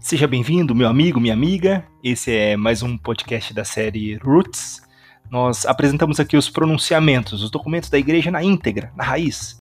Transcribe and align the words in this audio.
Seja 0.00 0.28
bem-vindo, 0.28 0.76
meu 0.76 0.88
amigo, 0.88 1.18
minha 1.18 1.34
amiga. 1.34 1.84
Esse 2.04 2.32
é 2.32 2.56
mais 2.56 2.84
um 2.84 2.96
podcast 2.96 3.52
da 3.52 3.64
série 3.64 4.14
Roots. 4.14 4.80
Nós 5.28 5.66
apresentamos 5.66 6.20
aqui 6.20 6.36
os 6.36 6.48
pronunciamentos, 6.48 7.42
os 7.42 7.50
documentos 7.50 7.90
da 7.90 7.98
igreja 7.98 8.30
na 8.30 8.42
íntegra, 8.42 8.92
na 8.96 9.02
raiz. 9.02 9.56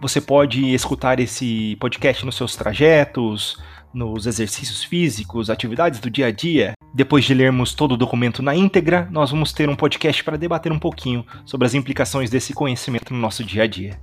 Você 0.00 0.20
pode 0.20 0.74
escutar 0.74 1.20
esse 1.20 1.76
podcast 1.76 2.26
nos 2.26 2.34
seus 2.34 2.56
trajetos, 2.56 3.62
nos 3.94 4.26
exercícios 4.26 4.82
físicos, 4.82 5.48
atividades 5.48 6.00
do 6.00 6.10
dia 6.10 6.26
a 6.26 6.32
dia. 6.32 6.72
Depois 6.92 7.24
de 7.24 7.32
lermos 7.32 7.72
todo 7.72 7.92
o 7.92 7.96
documento 7.96 8.42
na 8.42 8.56
íntegra, 8.56 9.08
nós 9.12 9.30
vamos 9.30 9.52
ter 9.52 9.68
um 9.68 9.76
podcast 9.76 10.24
para 10.24 10.36
debater 10.36 10.72
um 10.72 10.78
pouquinho 10.78 11.24
sobre 11.46 11.66
as 11.66 11.74
implicações 11.74 12.28
desse 12.28 12.52
conhecimento 12.52 13.14
no 13.14 13.20
nosso 13.20 13.44
dia 13.44 13.62
a 13.62 13.66
dia. 13.68 13.98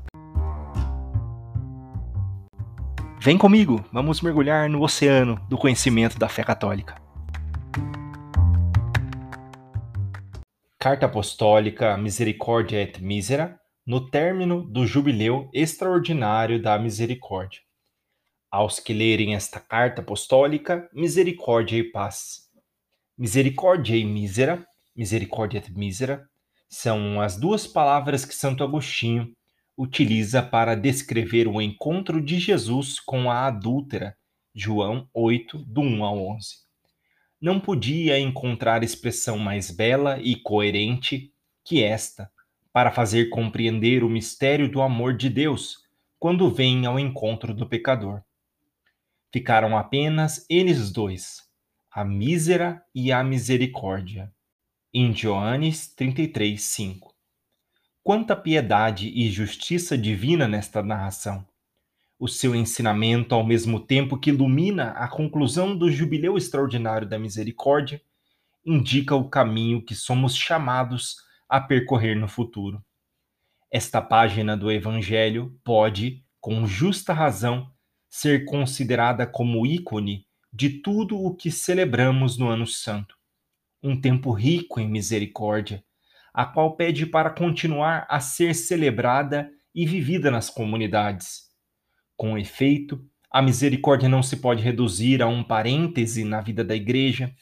Vem 3.22 3.38
comigo, 3.38 3.84
vamos 3.92 4.22
mergulhar 4.22 4.70
no 4.70 4.82
oceano 4.82 5.46
do 5.50 5.58
conhecimento 5.58 6.18
da 6.18 6.30
fé 6.30 6.42
católica. 6.42 6.96
Carta 10.80 11.06
Apostólica 11.06 11.98
Misericórdia 11.98 12.82
et 12.82 13.02
Misera, 13.02 13.60
no 13.86 14.10
término 14.10 14.64
do 14.64 14.88
Jubileu 14.88 15.50
Extraordinário 15.54 16.62
da 16.62 16.80
Misericórdia. 16.80 17.60
Aos 18.50 18.80
que 18.80 18.94
lerem 18.94 19.36
esta 19.36 19.60
carta 19.60 20.02
apostólica, 20.02 20.90
misericórdia 20.94 21.78
e 21.78 21.84
paz. 21.84 22.50
Misericórdia 23.18 23.98
e 23.98 24.06
mísera, 24.06 24.66
misericórdia 24.96 25.58
et 25.58 25.70
mísera, 25.72 26.26
são 26.70 27.20
as 27.20 27.38
duas 27.38 27.68
palavras 27.68 28.24
que 28.24 28.34
Santo 28.34 28.64
Agostinho 28.64 29.36
utiliza 29.80 30.44
para 30.44 30.76
descrever 30.76 31.48
o 31.48 31.62
encontro 31.62 32.22
de 32.22 32.38
Jesus 32.38 33.00
com 33.00 33.32
a 33.32 33.48
adúltera, 33.48 34.18
João 34.54 35.08
8, 35.14 35.58
do 35.60 35.80
1 35.80 36.04
ao 36.04 36.18
11. 36.36 36.56
Não 37.40 37.62
podia 37.62 38.20
encontrar 38.20 38.84
expressão 38.84 39.38
mais 39.38 39.72
bela 39.72 40.20
e 40.20 40.36
coerente 40.36 41.32
que 41.64 41.82
esta 41.82 42.30
para 42.74 42.92
fazer 42.92 43.30
compreender 43.30 44.04
o 44.04 44.10
mistério 44.10 44.70
do 44.70 44.82
amor 44.82 45.16
de 45.16 45.30
Deus 45.30 45.78
quando 46.20 46.52
vem 46.52 46.86
ao 46.86 47.00
encontro 47.00 47.54
do 47.54 47.66
pecador. 47.66 48.22
Ficaram 49.32 49.78
apenas 49.78 50.46
eles 50.50 50.92
dois, 50.92 51.50
a 51.90 52.04
mísera 52.04 52.84
e 52.94 53.14
a 53.14 53.24
misericórdia. 53.24 54.30
Em 54.94 55.16
Joanes 55.16 55.88
33, 55.96 56.62
5. 56.62 57.09
Quanta 58.02 58.36
piedade 58.36 59.10
e 59.10 59.30
justiça 59.30 59.98
divina 59.98 60.48
nesta 60.48 60.82
narração! 60.82 61.46
O 62.18 62.28
seu 62.28 62.56
ensinamento, 62.56 63.36
ao 63.36 63.46
mesmo 63.46 63.80
tempo 63.80 64.18
que 64.18 64.30
ilumina 64.30 64.92
a 64.92 65.08
conclusão 65.08 65.78
do 65.78 65.92
jubileu 65.92 66.38
extraordinário 66.38 67.08
da 67.08 67.20
misericórdia, 67.20 68.02
indica 68.66 69.16
o 69.16 69.30
caminho 69.30 69.84
que 69.84 69.94
somos 69.94 70.36
chamados 70.36 71.18
a 71.48 71.60
percorrer 71.60 72.16
no 72.16 72.28
futuro. 72.28 72.84
Esta 73.70 74.02
página 74.02 74.56
do 74.56 74.72
Evangelho 74.72 75.60
pode, 75.64 76.24
com 76.40 76.66
justa 76.66 77.14
razão, 77.14 77.72
ser 78.10 78.46
considerada 78.46 79.28
como 79.28 79.66
ícone 79.66 80.26
de 80.52 80.70
tudo 80.70 81.22
o 81.22 81.36
que 81.36 81.52
celebramos 81.52 82.38
no 82.38 82.50
Ano 82.50 82.66
Santo. 82.66 83.16
Um 83.84 84.00
tempo 84.00 84.32
rico 84.32 84.80
em 84.80 84.90
misericórdia, 84.90 85.84
a 86.34 86.46
qual 86.46 86.76
pede 86.76 87.06
para 87.06 87.30
continuar 87.30 88.06
a 88.10 88.20
ser 88.20 88.54
celebrada 88.54 89.50
e 89.74 89.86
vivida 89.86 90.30
nas 90.30 90.50
comunidades. 90.50 91.50
Com 92.16 92.38
efeito, 92.38 93.04
a 93.32 93.42
misericórdia 93.42 94.10
não 94.10 94.24
se 94.24 94.38
pode 94.38 94.64
reduzir 94.64 95.22
a 95.22 95.28
um 95.28 95.44
parêntese 95.44 96.24
na 96.24 96.42
vida 96.42 96.64
da 96.64 96.76
igreja, 96.76 97.34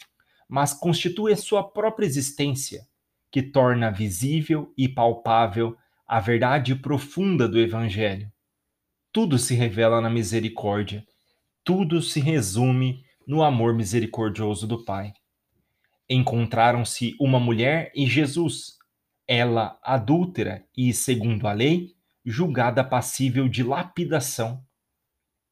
mas 0.47 0.73
constitui 0.73 1.33
a 1.33 1.37
sua 1.37 1.63
própria 1.63 2.05
existência, 2.05 2.85
que 3.31 3.41
torna 3.41 3.91
visível 3.91 4.73
e 4.77 4.87
palpável 4.87 5.75
a 6.05 6.19
verdade 6.19 6.75
profunda 6.75 7.47
do 7.47 7.59
Evangelho. 7.59 8.31
Tudo 9.11 9.37
se 9.37 9.55
revela 9.55 9.99
na 9.99 10.09
misericórdia, 10.09 11.03
tudo 11.63 12.01
se 12.01 12.19
resume 12.19 13.03
no 13.27 13.43
amor 13.43 13.73
misericordioso 13.73 14.65
do 14.65 14.85
Pai. 14.85 15.11
Encontraram-se 16.09 17.15
uma 17.19 17.39
mulher 17.39 17.91
e 17.95 18.07
Jesus, 18.07 18.77
ela 19.27 19.77
adúltera 19.83 20.65
e, 20.75 20.93
segundo 20.93 21.47
a 21.47 21.53
lei, 21.53 21.95
julgada 22.25 22.83
passível 22.83 23.47
de 23.47 23.63
lapidação. 23.63 24.63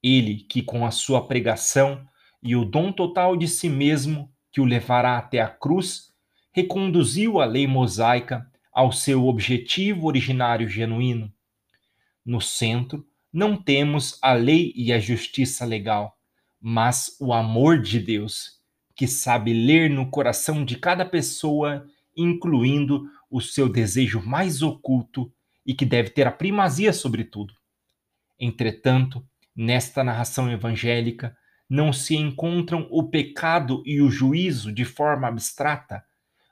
Ele 0.02 0.36
que, 0.36 0.62
com 0.62 0.86
a 0.86 0.92
sua 0.92 1.28
pregação 1.28 2.08
e 2.42 2.56
o 2.56 2.64
dom 2.64 2.92
total 2.92 3.36
de 3.36 3.48
si 3.48 3.68
mesmo 3.68 4.32
que 4.52 4.62
o 4.62 4.66
levará 4.66 5.18
até 5.18 5.42
a 5.42 5.50
cruz, 5.50 6.14
reconduziu 6.54 7.42
a 7.42 7.46
lei 7.46 7.68
mosaica 7.68 8.50
ao 8.72 8.92
seu 8.92 9.26
objetivo 9.26 10.08
originário 10.08 10.70
genuíno. 10.70 11.34
No 12.26 12.40
centro, 12.40 13.06
não 13.32 13.58
temos 13.58 14.18
a 14.22 14.32
lei 14.32 14.72
e 14.76 14.94
a 14.94 15.00
justiça 15.00 15.66
legal, 15.66 16.18
mas 16.62 17.18
o 17.20 17.34
amor 17.34 17.82
de 17.82 18.00
Deus, 18.00 18.62
que 18.96 19.08
sabe 19.08 19.54
ler 19.54 19.90
no 19.90 20.10
coração 20.10 20.64
de 20.64 20.78
cada 20.78 21.06
pessoa, 21.06 21.86
incluindo 22.16 23.04
o 23.30 23.42
seu 23.42 23.68
desejo 23.68 24.22
mais 24.22 24.62
oculto 24.62 25.32
e 25.66 25.74
que 25.74 25.86
deve 25.86 26.10
ter 26.10 26.26
a 26.28 26.32
primazia 26.32 26.94
sobre 26.94 27.24
tudo. 27.24 27.54
Entretanto, 28.40 29.26
nesta 29.56 30.04
narração 30.04 30.50
evangélica, 30.52 31.36
não 31.70 31.92
se 31.92 32.16
encontram 32.16 32.88
o 32.92 33.10
pecado 33.10 33.82
e 33.86 34.02
o 34.02 34.10
juízo 34.10 34.72
de 34.72 34.86
forma 34.86 35.28
abstrata, 35.28 36.04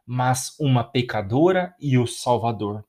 mas 0.05 0.55
uma 0.59 0.83
pecadora 0.83 1.73
e 1.79 1.97
o 1.97 2.07
Salvador. 2.07 2.83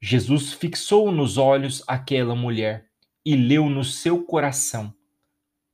Jesus 0.00 0.52
fixou 0.52 1.10
nos 1.10 1.36
olhos 1.36 1.82
aquela 1.86 2.34
mulher 2.34 2.86
e 3.24 3.36
leu 3.36 3.68
no 3.68 3.84
seu 3.84 4.22
coração. 4.24 4.94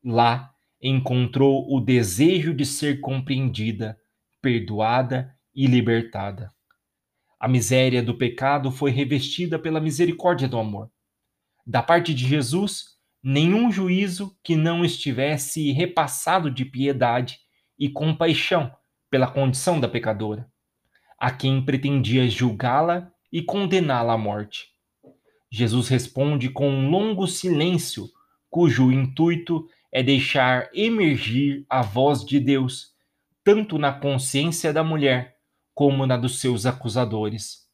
Lá 0.02 0.54
encontrou 0.86 1.66
o 1.74 1.80
desejo 1.80 2.54
de 2.54 2.64
ser 2.64 3.00
compreendida, 3.00 3.98
perdoada 4.41 5.34
e 5.54 5.66
libertada. 5.66 6.52
A 7.41 7.48
miséria 7.48 8.02
do 8.02 8.16
pecado 8.16 8.70
foi 8.70 8.91
revestida 8.91 9.58
pela 9.58 9.80
misericórdia 9.80 10.48
do 10.48 10.58
amor. 10.58 10.91
Da 11.66 11.82
parte 11.82 12.14
de 12.14 12.26
Jesus, 12.26 12.96
nenhum 13.22 13.70
juízo 13.70 14.36
que 14.42 14.54
não 14.54 14.84
estivesse 14.84 15.72
repassado 15.72 16.50
de 16.50 16.64
piedade 16.64 17.38
e 17.78 17.88
compaixão 17.88 18.70
pela 19.10 19.30
condição 19.30 19.80
da 19.80 19.88
pecadora, 19.88 20.48
a 21.19 21.30
quem 21.30 21.64
pretendia 21.64 22.28
julgá-la 22.28 23.10
e 23.32 23.42
condená-la 23.42 24.14
à 24.14 24.19
morte. 24.19 24.69
Jesus 25.50 25.88
responde 25.88 26.48
com 26.48 26.69
um 26.69 26.91
longo 26.91 27.26
silêncio, 27.26 28.08
cujo 28.48 28.92
intuito 28.92 29.69
é 29.92 30.02
deixar 30.02 30.70
emergir 30.74 31.64
a 31.69 31.82
voz 31.82 32.24
de 32.24 32.38
Deus, 32.38 32.94
tanto 33.44 33.78
na 33.78 33.92
consciência 33.92 34.72
da 34.72 34.82
mulher 34.82 35.36
como 35.74 36.06
na 36.06 36.16
dos 36.16 36.41
seus 36.41 36.66
acusadores. 36.66 37.66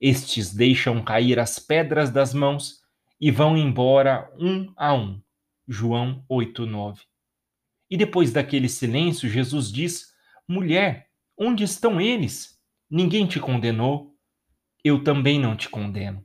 Estes 0.00 0.54
deixam 0.54 1.02
cair 1.02 1.38
as 1.38 1.58
pedras 1.58 2.10
das 2.10 2.32
mãos 2.32 2.80
e 3.20 3.30
vão 3.30 3.56
embora 3.56 4.32
um 4.38 4.72
a 4.76 4.94
um. 4.94 5.20
João 5.68 6.24
8:9. 6.28 7.00
E 7.90 7.96
depois 7.96 8.32
daquele 8.32 8.68
silêncio, 8.68 9.28
Jesus 9.28 9.70
diz: 9.70 10.12
Mulher, 10.48 11.08
onde 11.36 11.64
estão 11.64 12.00
eles? 12.00 12.58
Ninguém 12.88 13.26
te 13.26 13.38
condenou? 13.38 14.16
Eu 14.82 15.04
também 15.04 15.38
não 15.38 15.54
te 15.54 15.68
condeno. 15.68 16.24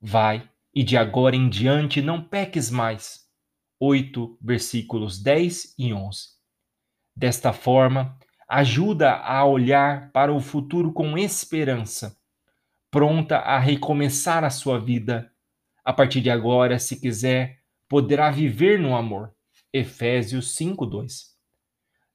Vai, 0.00 0.48
e 0.74 0.82
de 0.82 0.96
agora 0.96 1.36
em 1.36 1.48
diante 1.48 2.02
não 2.02 2.22
peques 2.22 2.70
mais. 2.70 3.25
8, 3.80 4.38
versículos 4.40 5.22
10 5.22 5.74
e 5.78 5.92
11. 5.92 6.28
Desta 7.14 7.52
forma, 7.52 8.18
ajuda 8.48 9.12
a 9.16 9.44
olhar 9.44 10.10
para 10.12 10.32
o 10.32 10.40
futuro 10.40 10.92
com 10.92 11.16
esperança, 11.18 12.16
pronta 12.90 13.38
a 13.38 13.58
recomeçar 13.58 14.44
a 14.44 14.50
sua 14.50 14.78
vida. 14.78 15.30
A 15.84 15.92
partir 15.92 16.20
de 16.20 16.30
agora, 16.30 16.78
se 16.78 17.00
quiser, 17.00 17.60
poderá 17.88 18.30
viver 18.30 18.78
no 18.78 18.96
amor. 18.96 19.34
Efésios 19.72 20.54
5:2. 20.56 21.34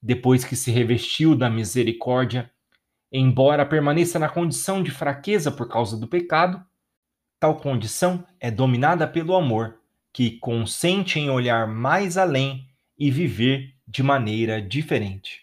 Depois 0.00 0.44
que 0.44 0.56
se 0.56 0.70
revestiu 0.70 1.36
da 1.36 1.48
misericórdia, 1.48 2.50
embora 3.10 3.64
permaneça 3.64 4.18
na 4.18 4.28
condição 4.28 4.82
de 4.82 4.90
fraqueza 4.90 5.50
por 5.50 5.68
causa 5.68 5.96
do 5.96 6.08
pecado, 6.08 6.64
Tal 7.42 7.56
condição 7.56 8.24
é 8.38 8.52
dominada 8.52 9.04
pelo 9.04 9.34
amor, 9.34 9.80
que 10.12 10.38
consente 10.38 11.18
em 11.18 11.30
olhar 11.30 11.66
mais 11.66 12.16
além 12.16 12.68
e 12.98 13.10
viver 13.10 13.74
de 13.86 14.02
maneira 14.02 14.60
diferente. 14.60 15.42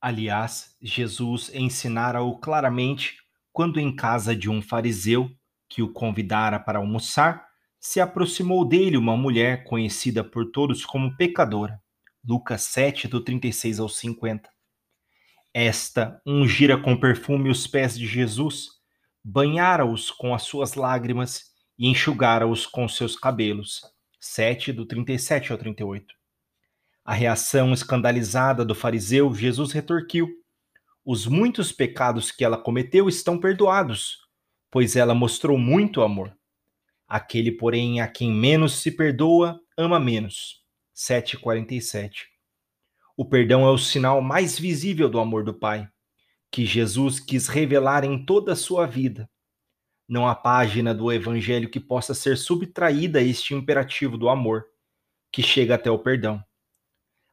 Aliás, 0.00 0.76
Jesus 0.80 1.50
ensinara-o 1.54 2.36
claramente 2.38 3.18
quando, 3.52 3.78
em 3.78 3.94
casa 3.94 4.34
de 4.34 4.50
um 4.50 4.60
fariseu 4.60 5.30
que 5.68 5.82
o 5.82 5.92
convidara 5.92 6.58
para 6.58 6.78
almoçar, 6.78 7.48
se 7.78 8.00
aproximou 8.00 8.64
dele 8.64 8.96
uma 8.96 9.16
mulher 9.16 9.64
conhecida 9.64 10.22
por 10.22 10.50
todos 10.50 10.84
como 10.84 11.16
pecadora. 11.16 11.80
Lucas 12.24 12.62
7, 12.62 13.08
do 13.08 13.20
36 13.20 13.80
ao 13.80 13.88
50. 13.88 14.48
Esta 15.54 16.20
ungira 16.26 16.78
com 16.78 16.96
perfume 16.96 17.50
os 17.50 17.66
pés 17.66 17.98
de 17.98 18.06
Jesus, 18.06 18.68
banhara-os 19.22 20.10
com 20.10 20.34
as 20.34 20.42
suas 20.42 20.74
lágrimas 20.74 21.51
e 21.82 21.88
enxugara-os 21.88 22.64
com 22.64 22.86
seus 22.86 23.16
cabelos. 23.16 23.82
7, 24.20 24.72
do 24.72 24.86
37 24.86 25.50
ao 25.50 25.58
38. 25.58 26.14
A 27.04 27.12
reação 27.12 27.72
escandalizada 27.72 28.64
do 28.64 28.74
fariseu, 28.74 29.34
Jesus 29.34 29.72
retorquiu: 29.72 30.28
Os 31.04 31.26
muitos 31.26 31.72
pecados 31.72 32.30
que 32.30 32.44
ela 32.44 32.56
cometeu 32.56 33.08
estão 33.08 33.36
perdoados, 33.36 34.18
pois 34.70 34.94
ela 34.94 35.14
mostrou 35.14 35.58
muito 35.58 36.02
amor. 36.02 36.32
Aquele, 37.08 37.50
porém, 37.50 38.00
a 38.00 38.06
quem 38.06 38.32
menos 38.32 38.74
se 38.74 38.92
perdoa, 38.92 39.60
ama 39.76 39.98
menos. 39.98 40.62
7,47 40.94 42.32
o 43.16 43.24
perdão 43.24 43.66
é 43.66 43.70
o 43.70 43.78
sinal 43.78 44.20
mais 44.22 44.58
visível 44.58 45.08
do 45.08 45.20
amor 45.20 45.44
do 45.44 45.52
Pai, 45.52 45.86
que 46.50 46.64
Jesus 46.64 47.20
quis 47.20 47.46
revelar 47.46 48.04
em 48.04 48.24
toda 48.24 48.52
a 48.52 48.56
sua 48.56 48.86
vida. 48.86 49.30
Não 50.08 50.28
há 50.28 50.34
página 50.34 50.94
do 50.94 51.12
Evangelho 51.12 51.70
que 51.70 51.80
possa 51.80 52.14
ser 52.14 52.36
subtraída 52.36 53.18
a 53.18 53.22
este 53.22 53.54
imperativo 53.54 54.18
do 54.18 54.28
amor, 54.28 54.66
que 55.30 55.42
chega 55.42 55.74
até 55.74 55.90
o 55.90 55.98
perdão. 55.98 56.42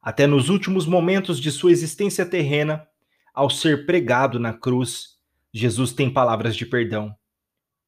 Até 0.02 0.26
nos 0.26 0.50
últimos 0.50 0.86
momentos 0.86 1.40
de 1.40 1.52
sua 1.52 1.72
existência 1.72 2.26
terrena, 2.26 2.88
ao 3.34 3.50
ser 3.50 3.86
pregado 3.86 4.40
na 4.40 4.54
cruz, 4.54 5.18
Jesus 5.54 5.92
tem 5.92 6.12
palavras 6.12 6.56
de 6.56 6.66
perdão. 6.66 7.14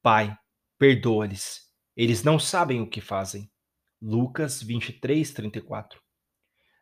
Pai, 0.02 0.36
perdoa-lhes. 0.78 1.70
Eles 1.96 2.22
não 2.22 2.38
sabem 2.38 2.80
o 2.80 2.88
que 2.88 3.00
fazem. 3.00 3.50
Lucas 4.00 4.62
23, 4.62 5.30
34. 5.32 6.00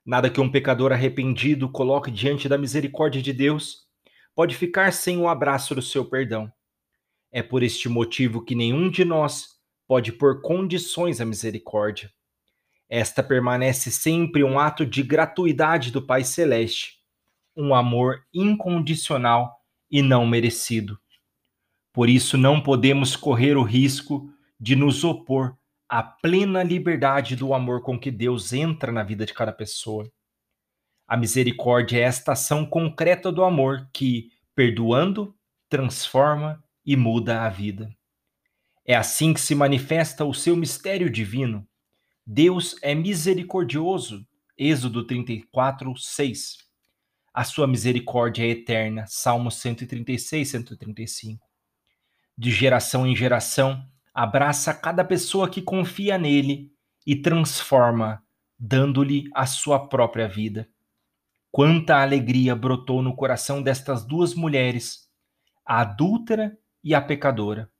Nada 0.04 0.30
que 0.30 0.40
um 0.40 0.50
pecador 0.50 0.92
arrependido 0.92 1.70
coloque 1.70 2.10
diante 2.10 2.48
da 2.48 2.56
misericórdia 2.56 3.20
de 3.20 3.32
Deus 3.32 3.86
pode 4.34 4.56
ficar 4.56 4.92
sem 4.92 5.18
o 5.18 5.28
abraço 5.28 5.74
do 5.74 5.82
seu 5.82 6.04
perdão. 6.04 6.50
É 7.32 7.42
por 7.42 7.62
este 7.62 7.88
motivo 7.88 8.44
que 8.44 8.54
nenhum 8.54 8.90
de 8.90 9.04
nós 9.04 9.60
pode 9.86 10.12
pôr 10.12 10.40
condições 10.40 11.20
à 11.20 11.24
misericórdia. 11.24 12.12
Esta 12.88 13.22
permanece 13.22 13.90
sempre 13.90 14.42
um 14.42 14.58
ato 14.58 14.84
de 14.84 15.02
gratuidade 15.02 15.90
do 15.92 16.04
Pai 16.04 16.24
Celeste, 16.24 16.98
um 17.56 17.74
amor 17.74 18.24
incondicional 18.34 19.56
e 19.90 20.02
não 20.02 20.26
merecido. 20.26 20.98
Por 21.92 22.08
isso, 22.08 22.36
não 22.36 22.60
podemos 22.60 23.16
correr 23.16 23.56
o 23.56 23.62
risco 23.62 24.32
de 24.58 24.76
nos 24.76 25.04
opor 25.04 25.56
a 25.88 26.04
plena 26.04 26.62
liberdade 26.62 27.34
do 27.34 27.52
amor 27.52 27.82
com 27.82 27.98
que 27.98 28.12
Deus 28.12 28.52
entra 28.52 28.92
na 28.92 29.02
vida 29.02 29.26
de 29.26 29.34
cada 29.34 29.52
pessoa. 29.52 30.08
A 31.06 31.16
misericórdia 31.16 31.98
é 31.98 32.02
esta 32.02 32.32
ação 32.32 32.64
concreta 32.64 33.32
do 33.32 33.42
amor 33.42 33.88
que, 33.92 34.30
perdoando, 34.54 35.34
transforma 35.68 36.62
e 36.90 36.96
muda 36.96 37.42
a 37.42 37.48
vida. 37.48 37.88
É 38.84 38.96
assim 38.96 39.32
que 39.32 39.40
se 39.40 39.54
manifesta 39.54 40.24
o 40.24 40.34
seu 40.34 40.56
mistério 40.56 41.08
divino. 41.08 41.64
Deus 42.26 42.74
é 42.82 42.96
misericordioso. 42.96 44.26
Êxodo 44.58 45.06
34, 45.06 45.96
6. 45.96 46.56
A 47.32 47.44
sua 47.44 47.68
misericórdia 47.68 48.42
é 48.42 48.48
eterna. 48.48 49.04
Salmo 49.06 49.52
136, 49.52 50.48
135. 50.48 51.46
De 52.36 52.50
geração 52.50 53.06
em 53.06 53.14
geração, 53.14 53.86
abraça 54.12 54.74
cada 54.74 55.04
pessoa 55.04 55.48
que 55.48 55.62
confia 55.62 56.18
nele 56.18 56.72
e 57.06 57.14
transforma, 57.14 58.20
dando-lhe 58.58 59.30
a 59.32 59.46
sua 59.46 59.86
própria 59.86 60.26
vida. 60.26 60.68
Quanta 61.52 62.02
alegria 62.02 62.56
brotou 62.56 63.00
no 63.00 63.14
coração 63.14 63.62
destas 63.62 64.04
duas 64.04 64.34
mulheres, 64.34 65.08
a 65.64 65.82
adúltera 65.82 66.58
e 66.82 66.94
a 66.94 67.00
pecadora. 67.00 67.70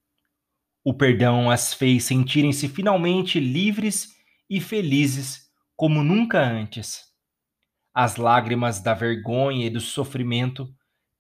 O 0.85 0.95
perdão 0.95 1.51
as 1.51 1.75
fez 1.75 2.05
sentirem-se 2.05 2.69
finalmente 2.69 3.39
livres 3.39 4.09
e 4.49 4.61
felizes 4.61 5.51
como 5.77 6.03
nunca 6.03 6.41
antes. 6.41 7.05
As 7.95 8.17
lágrimas 8.17 8.81
da 8.81 8.95
vergonha 8.95 9.67
e 9.67 9.71
do 9.71 9.81
sofrimento 9.81 10.73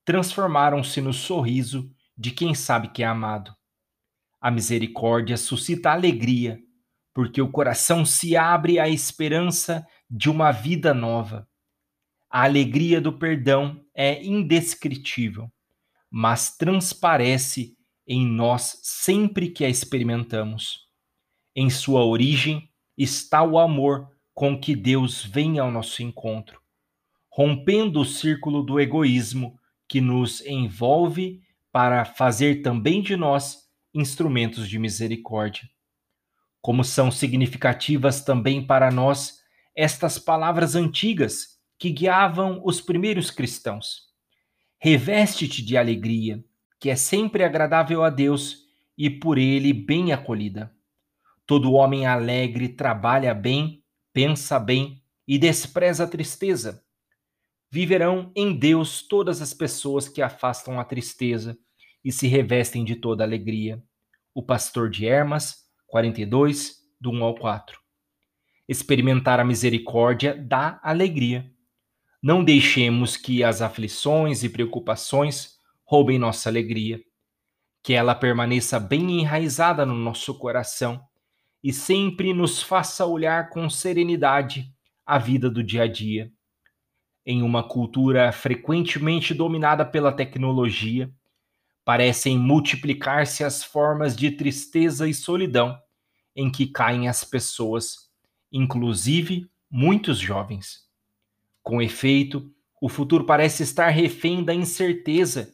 transformaram-se 0.04 1.00
no 1.00 1.12
sorriso 1.12 1.90
de 2.16 2.30
quem 2.30 2.54
sabe 2.54 2.88
que 2.88 3.02
é 3.02 3.06
amado. 3.06 3.54
A 4.40 4.50
misericórdia 4.50 5.36
suscita 5.36 5.90
alegria, 5.90 6.58
porque 7.12 7.42
o 7.42 7.50
coração 7.50 8.04
se 8.04 8.36
abre 8.36 8.78
à 8.78 8.88
esperança 8.88 9.86
de 10.08 10.30
uma 10.30 10.52
vida 10.52 10.94
nova. 10.94 11.48
A 12.30 12.44
alegria 12.44 13.00
do 13.00 13.18
perdão 13.18 13.84
é 13.94 14.24
indescritível, 14.24 15.50
mas 16.10 16.56
transparece 16.56 17.76
em 18.06 18.26
nós 18.26 18.80
sempre 18.82 19.48
que 19.48 19.64
a 19.64 19.68
experimentamos. 19.68 20.88
Em 21.54 21.70
sua 21.70 22.04
origem 22.04 22.68
está 22.98 23.42
o 23.42 23.58
amor 23.58 24.10
com 24.34 24.58
que 24.58 24.74
Deus 24.74 25.24
vem 25.24 25.58
ao 25.58 25.70
nosso 25.70 26.02
encontro, 26.02 26.60
rompendo 27.30 28.00
o 28.00 28.04
círculo 28.04 28.62
do 28.62 28.80
egoísmo 28.80 29.58
que 29.88 30.00
nos 30.00 30.40
envolve 30.44 31.40
para 31.70 32.04
fazer 32.04 32.62
também 32.62 33.00
de 33.00 33.16
nós 33.16 33.68
instrumentos 33.94 34.68
de 34.68 34.78
misericórdia. 34.78 35.68
Como 36.60 36.84
são 36.84 37.10
significativas 37.10 38.22
também 38.24 38.66
para 38.66 38.90
nós 38.90 39.40
estas 39.74 40.18
palavras 40.18 40.74
antigas 40.74 41.58
que 41.78 41.90
guiavam 41.90 42.60
os 42.64 42.80
primeiros 42.80 43.30
cristãos. 43.30 44.09
Reveste-te 44.82 45.62
de 45.62 45.76
alegria, 45.76 46.42
que 46.80 46.88
é 46.88 46.96
sempre 46.96 47.44
agradável 47.44 48.02
a 48.02 48.08
Deus 48.08 48.64
e 48.96 49.10
por 49.10 49.36
ele 49.36 49.74
bem 49.74 50.10
acolhida. 50.10 50.74
Todo 51.46 51.74
homem 51.74 52.06
alegre 52.06 52.66
trabalha 52.66 53.34
bem, 53.34 53.84
pensa 54.10 54.58
bem 54.58 55.02
e 55.28 55.36
despreza 55.36 56.04
a 56.04 56.06
tristeza. 56.06 56.82
Viverão 57.70 58.32
em 58.34 58.58
Deus 58.58 59.02
todas 59.02 59.42
as 59.42 59.52
pessoas 59.52 60.08
que 60.08 60.22
afastam 60.22 60.80
a 60.80 60.84
tristeza 60.84 61.58
e 62.02 62.10
se 62.10 62.26
revestem 62.26 62.82
de 62.82 62.96
toda 62.96 63.22
alegria. 63.22 63.82
O 64.34 64.42
Pastor 64.42 64.88
de 64.88 65.06
Hermas, 65.06 65.68
42, 65.88 66.76
do 66.98 67.10
1 67.10 67.22
ao 67.22 67.34
4. 67.34 67.78
Experimentar 68.66 69.38
a 69.40 69.44
misericórdia 69.44 70.34
dá 70.34 70.80
alegria. 70.82 71.52
Não 72.22 72.44
deixemos 72.44 73.16
que 73.16 73.42
as 73.42 73.62
aflições 73.62 74.42
e 74.44 74.48
preocupações 74.48 75.58
roubem 75.84 76.18
nossa 76.18 76.48
alegria. 76.48 77.00
Que 77.82 77.94
ela 77.94 78.14
permaneça 78.14 78.78
bem 78.78 79.20
enraizada 79.20 79.86
no 79.86 79.94
nosso 79.94 80.34
coração 80.38 81.02
e 81.62 81.72
sempre 81.72 82.34
nos 82.34 82.62
faça 82.62 83.06
olhar 83.06 83.48
com 83.48 83.68
serenidade 83.70 84.70
a 85.06 85.18
vida 85.18 85.50
do 85.50 85.62
dia 85.62 85.84
a 85.84 85.86
dia. 85.86 86.30
Em 87.24 87.42
uma 87.42 87.62
cultura 87.62 88.32
frequentemente 88.32 89.32
dominada 89.32 89.84
pela 89.84 90.12
tecnologia, 90.12 91.10
parecem 91.84 92.38
multiplicar-se 92.38 93.42
as 93.42 93.64
formas 93.64 94.14
de 94.14 94.30
tristeza 94.30 95.08
e 95.08 95.14
solidão 95.14 95.78
em 96.36 96.50
que 96.50 96.66
caem 96.66 97.08
as 97.08 97.24
pessoas, 97.24 98.10
inclusive 98.52 99.50
muitos 99.70 100.18
jovens. 100.18 100.89
Com 101.62 101.80
efeito, 101.80 102.50
o 102.80 102.88
futuro 102.88 103.24
parece 103.24 103.62
estar 103.62 103.88
refém 103.88 104.42
da 104.42 104.54
incerteza 104.54 105.52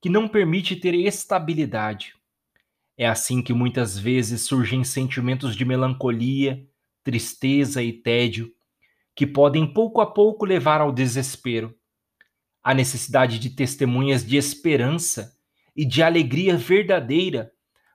que 0.00 0.10
não 0.10 0.28
permite 0.28 0.76
ter 0.76 0.94
estabilidade. 0.94 2.14
É 2.96 3.06
assim 3.06 3.42
que 3.42 3.52
muitas 3.52 3.98
vezes 3.98 4.42
surgem 4.42 4.84
sentimentos 4.84 5.56
de 5.56 5.64
melancolia, 5.64 6.66
tristeza 7.02 7.82
e 7.82 7.92
tédio, 7.92 8.52
que 9.14 9.26
podem 9.26 9.66
pouco 9.66 10.00
a 10.00 10.06
pouco 10.06 10.44
levar 10.44 10.80
ao 10.80 10.92
desespero. 10.92 11.74
A 12.62 12.74
necessidade 12.74 13.38
de 13.38 13.50
testemunhas 13.50 14.24
de 14.24 14.36
esperança 14.36 15.34
e 15.74 15.86
de 15.86 16.02
alegria 16.02 16.56
verdadeira 16.56 17.52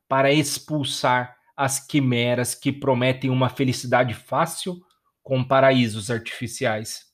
para 0.08 0.32
expulsar 0.32 1.36
as 1.56 1.80
quimeras 1.80 2.56
que 2.56 2.72
prometem 2.72 3.30
uma 3.30 3.50
felicidade 3.50 4.14
fácil 4.14 4.82
com 5.22 5.44
paraísos 5.44 6.10
artificiais. 6.10 7.11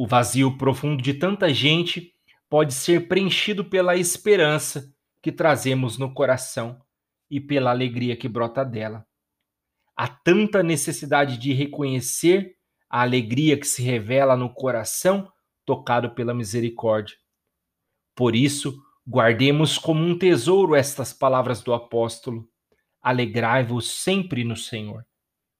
O 0.00 0.06
vazio 0.06 0.56
profundo 0.56 1.02
de 1.02 1.12
tanta 1.12 1.52
gente 1.52 2.14
pode 2.48 2.72
ser 2.72 3.06
preenchido 3.06 3.64
pela 3.64 3.96
esperança 3.96 4.90
que 5.20 5.30
trazemos 5.30 5.98
no 5.98 6.14
coração 6.14 6.80
e 7.30 7.38
pela 7.38 7.70
alegria 7.70 8.16
que 8.16 8.26
brota 8.26 8.64
dela. 8.64 9.06
Há 9.94 10.08
tanta 10.08 10.62
necessidade 10.62 11.36
de 11.36 11.52
reconhecer 11.52 12.56
a 12.88 13.02
alegria 13.02 13.60
que 13.60 13.66
se 13.66 13.82
revela 13.82 14.36
no 14.38 14.48
coração 14.54 15.30
tocado 15.66 16.14
pela 16.14 16.32
misericórdia. 16.32 17.16
Por 18.14 18.34
isso, 18.34 18.74
Guardemos 19.12 19.76
como 19.76 20.04
um 20.04 20.16
tesouro 20.16 20.76
estas 20.76 21.12
palavras 21.12 21.62
do 21.62 21.74
apóstolo. 21.74 22.48
Alegrai-vos 23.02 23.90
sempre 23.90 24.44
no 24.44 24.54
Senhor. 24.54 25.04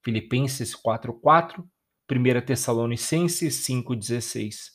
Filipenses 0.05 0.73
4:4, 0.73 1.65
1 2.13 2.41
Tessalonicenses 2.45 3.65
5,16. 3.69 4.73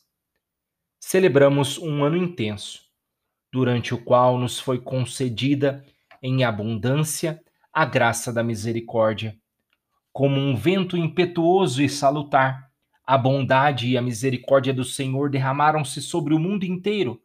Celebramos 0.98 1.78
um 1.78 2.02
ano 2.02 2.16
intenso, 2.16 2.80
durante 3.52 3.94
o 3.94 4.02
qual 4.02 4.38
nos 4.38 4.58
foi 4.58 4.80
concedida 4.80 5.84
em 6.24 6.46
abundância 6.46 7.44
a 7.74 7.84
graça 7.84 8.32
da 8.32 8.42
misericórdia. 8.42 9.38
Como 10.14 10.40
um 10.40 10.56
vento 10.56 10.96
impetuoso 10.96 11.84
e 11.84 11.90
salutar, 11.90 12.72
a 13.06 13.18
bondade 13.18 13.90
e 13.90 13.98
a 13.98 14.02
misericórdia 14.02 14.74
do 14.74 14.86
Senhor 14.86 15.30
derramaram-se 15.30 16.02
sobre 16.02 16.34
o 16.34 16.40
mundo 16.40 16.64
inteiro. 16.64 17.22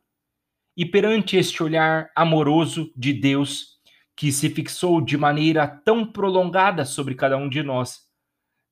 E 0.76 0.84
perante 0.84 1.36
este 1.36 1.62
olhar 1.62 2.10
amoroso 2.16 2.92
de 2.96 3.12
Deus, 3.12 3.78
que 4.16 4.32
se 4.32 4.50
fixou 4.50 5.00
de 5.00 5.16
maneira 5.16 5.68
tão 5.68 6.04
prolongada 6.04 6.84
sobre 6.84 7.14
cada 7.14 7.36
um 7.36 7.48
de 7.48 7.62
nós, 7.62 8.09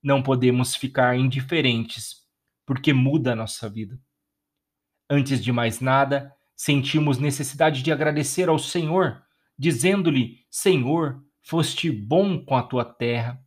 não 0.01 0.23
podemos 0.23 0.75
ficar 0.75 1.17
indiferentes, 1.17 2.17
porque 2.65 2.93
muda 2.93 3.33
a 3.33 3.35
nossa 3.35 3.69
vida. 3.69 3.99
Antes 5.09 5.43
de 5.43 5.51
mais 5.51 5.79
nada, 5.79 6.33
sentimos 6.55 7.17
necessidade 7.17 7.81
de 7.81 7.91
agradecer 7.91 8.47
ao 8.47 8.59
Senhor, 8.59 9.23
dizendo-lhe: 9.57 10.45
Senhor, 10.49 11.23
foste 11.41 11.91
bom 11.91 12.43
com 12.43 12.55
a 12.55 12.63
tua 12.63 12.85
terra, 12.85 13.43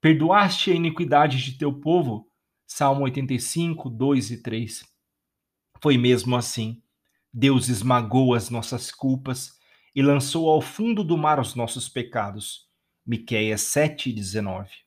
perdoaste 0.00 0.70
a 0.70 0.74
iniquidade 0.74 1.42
de 1.42 1.58
teu 1.58 1.72
povo. 1.72 2.28
Salmo 2.66 3.02
85, 3.02 3.90
2 3.90 4.30
e 4.30 4.42
3. 4.42 4.84
Foi 5.82 5.98
mesmo 5.98 6.36
assim. 6.36 6.82
Deus 7.32 7.68
esmagou 7.68 8.34
as 8.34 8.48
nossas 8.48 8.90
culpas 8.90 9.58
e 9.94 10.02
lançou 10.02 10.48
ao 10.48 10.62
fundo 10.62 11.04
do 11.04 11.18
mar 11.18 11.38
os 11.38 11.54
nossos 11.54 11.88
pecados. 11.88 12.66
Miqueias 13.04 13.62
7:19. 13.62 14.81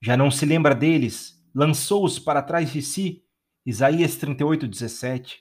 Já 0.00 0.16
não 0.16 0.30
se 0.30 0.46
lembra 0.46 0.74
deles, 0.74 1.44
lançou-os 1.54 2.18
para 2.18 2.42
trás 2.42 2.72
de 2.72 2.82
si. 2.82 3.24
Isaías 3.66 4.16
38:17. 4.16 5.40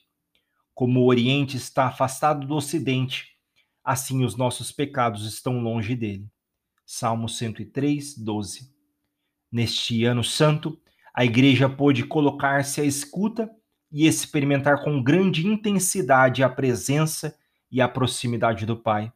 Como 0.73 0.99
o 0.99 1.05
Oriente 1.05 1.57
está 1.57 1.87
afastado 1.87 2.45
do 2.45 2.55
Ocidente, 2.55 3.37
assim 3.83 4.23
os 4.23 4.35
nossos 4.35 4.71
pecados 4.71 5.25
estão 5.25 5.59
longe 5.59 5.95
dele. 5.95 6.27
Salmo 6.85 7.27
103, 7.27 8.17
12. 8.17 8.71
Neste 9.51 10.05
ano 10.05 10.23
santo, 10.23 10.79
a 11.13 11.25
igreja 11.25 11.67
pôde 11.67 12.05
colocar-se 12.05 12.79
à 12.79 12.85
escuta 12.85 13.49
e 13.91 14.05
experimentar 14.05 14.83
com 14.83 15.01
grande 15.01 15.47
intensidade 15.47 16.43
a 16.43 16.49
presença 16.49 17.35
e 17.71 17.81
a 17.81 17.87
proximidade 17.87 18.65
do 18.65 18.77
Pai, 18.77 19.11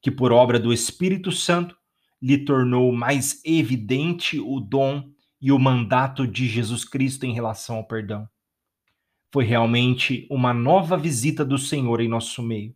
que 0.00 0.10
por 0.10 0.32
obra 0.32 0.58
do 0.58 0.72
Espírito 0.72 1.30
Santo 1.30 1.77
lhe 2.20 2.44
tornou 2.44 2.92
mais 2.92 3.40
evidente 3.44 4.38
o 4.40 4.60
dom 4.60 5.10
e 5.40 5.52
o 5.52 5.58
mandato 5.58 6.26
de 6.26 6.48
Jesus 6.48 6.84
Cristo 6.84 7.24
em 7.24 7.32
relação 7.32 7.76
ao 7.76 7.86
perdão. 7.86 8.28
Foi 9.32 9.44
realmente 9.44 10.26
uma 10.30 10.52
nova 10.52 10.96
visita 10.96 11.44
do 11.44 11.58
Senhor 11.58 12.00
em 12.00 12.08
nosso 12.08 12.42
meio. 12.42 12.74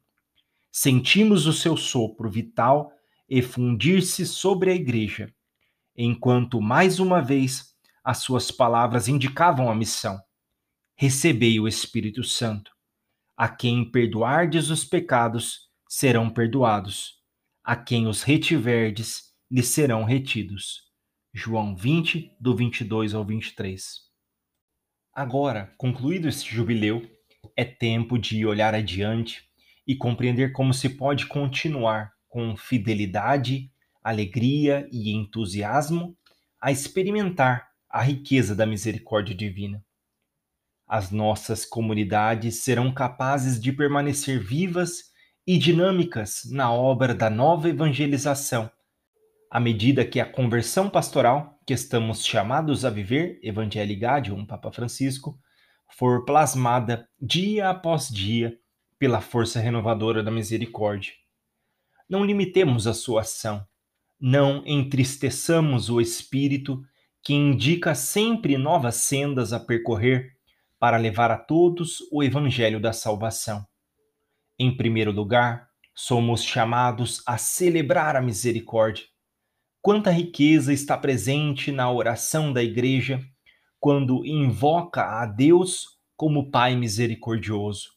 Sentimos 0.70 1.46
o 1.46 1.52
seu 1.52 1.76
sopro 1.76 2.30
vital 2.30 2.92
efundir-se 3.28 4.26
sobre 4.26 4.70
a 4.70 4.74
igreja, 4.74 5.32
enquanto 5.96 6.60
mais 6.60 6.98
uma 6.98 7.20
vez 7.20 7.74
as 8.04 8.18
suas 8.18 8.50
palavras 8.50 9.08
indicavam 9.08 9.70
a 9.70 9.74
missão: 9.74 10.20
Recebei 10.94 11.58
o 11.58 11.66
Espírito 11.66 12.22
Santo. 12.22 12.70
A 13.36 13.48
quem 13.48 13.90
perdoardes 13.90 14.68
os 14.70 14.84
pecados, 14.84 15.70
serão 15.88 16.30
perdoados. 16.30 17.20
A 17.64 17.74
quem 17.74 18.06
os 18.06 18.22
retiverdes, 18.22 19.31
lhes 19.52 19.68
serão 19.68 20.04
retidos. 20.04 20.90
João 21.34 21.76
20, 21.76 22.34
do 22.40 22.56
22 22.56 23.14
ao 23.14 23.24
23. 23.24 24.00
Agora, 25.14 25.74
concluído 25.76 26.28
este 26.28 26.54
jubileu, 26.54 27.06
é 27.56 27.64
tempo 27.64 28.18
de 28.18 28.46
olhar 28.46 28.74
adiante 28.74 29.44
e 29.86 29.94
compreender 29.94 30.52
como 30.52 30.72
se 30.72 30.88
pode 30.88 31.26
continuar 31.26 32.12
com 32.28 32.56
fidelidade, 32.56 33.70
alegria 34.02 34.88
e 34.90 35.12
entusiasmo 35.12 36.16
a 36.60 36.72
experimentar 36.72 37.68
a 37.90 38.02
riqueza 38.02 38.56
da 38.56 38.64
misericórdia 38.64 39.34
divina 39.34 39.84
as 40.92 41.10
nossas 41.10 41.64
comunidades 41.64 42.62
serão 42.62 42.92
capazes 42.92 43.58
de 43.58 43.72
permanecer 43.72 44.38
vivas 44.38 45.04
e 45.46 45.56
dinâmicas 45.56 46.42
na 46.50 46.70
obra 46.70 47.14
da 47.14 47.30
nova 47.30 47.70
evangelização, 47.70 48.70
à 49.52 49.60
medida 49.60 50.02
que 50.02 50.18
a 50.18 50.24
conversão 50.24 50.88
pastoral, 50.88 51.60
que 51.66 51.74
estamos 51.74 52.24
chamados 52.24 52.86
a 52.86 52.90
viver, 52.90 53.38
Evangelii 53.42 53.96
Gaudium, 53.96 54.46
Papa 54.46 54.72
Francisco, 54.72 55.38
for 55.90 56.24
plasmada 56.24 57.06
dia 57.20 57.68
após 57.68 58.08
dia 58.08 58.58
pela 58.98 59.20
força 59.20 59.60
renovadora 59.60 60.22
da 60.22 60.30
misericórdia. 60.30 61.12
Não 62.08 62.24
limitemos 62.24 62.86
a 62.86 62.94
sua 62.94 63.20
ação, 63.20 63.62
não 64.18 64.62
entristeçamos 64.64 65.90
o 65.90 66.00
espírito 66.00 66.82
que 67.22 67.34
indica 67.34 67.94
sempre 67.94 68.56
novas 68.56 68.94
sendas 68.94 69.52
a 69.52 69.60
percorrer 69.60 70.32
para 70.78 70.96
levar 70.96 71.30
a 71.30 71.36
todos 71.36 71.98
o 72.10 72.22
evangelho 72.22 72.80
da 72.80 72.94
salvação. 72.94 73.66
Em 74.58 74.74
primeiro 74.74 75.12
lugar, 75.12 75.68
somos 75.94 76.42
chamados 76.42 77.22
a 77.26 77.36
celebrar 77.36 78.16
a 78.16 78.22
misericórdia. 78.22 79.11
Quanta 79.82 80.12
riqueza 80.12 80.72
está 80.72 80.96
presente 80.96 81.72
na 81.72 81.90
oração 81.90 82.52
da 82.52 82.62
igreja 82.62 83.20
quando 83.80 84.24
invoca 84.24 85.02
a 85.02 85.26
Deus 85.26 85.98
como 86.16 86.52
Pai 86.52 86.76
misericordioso. 86.76 87.88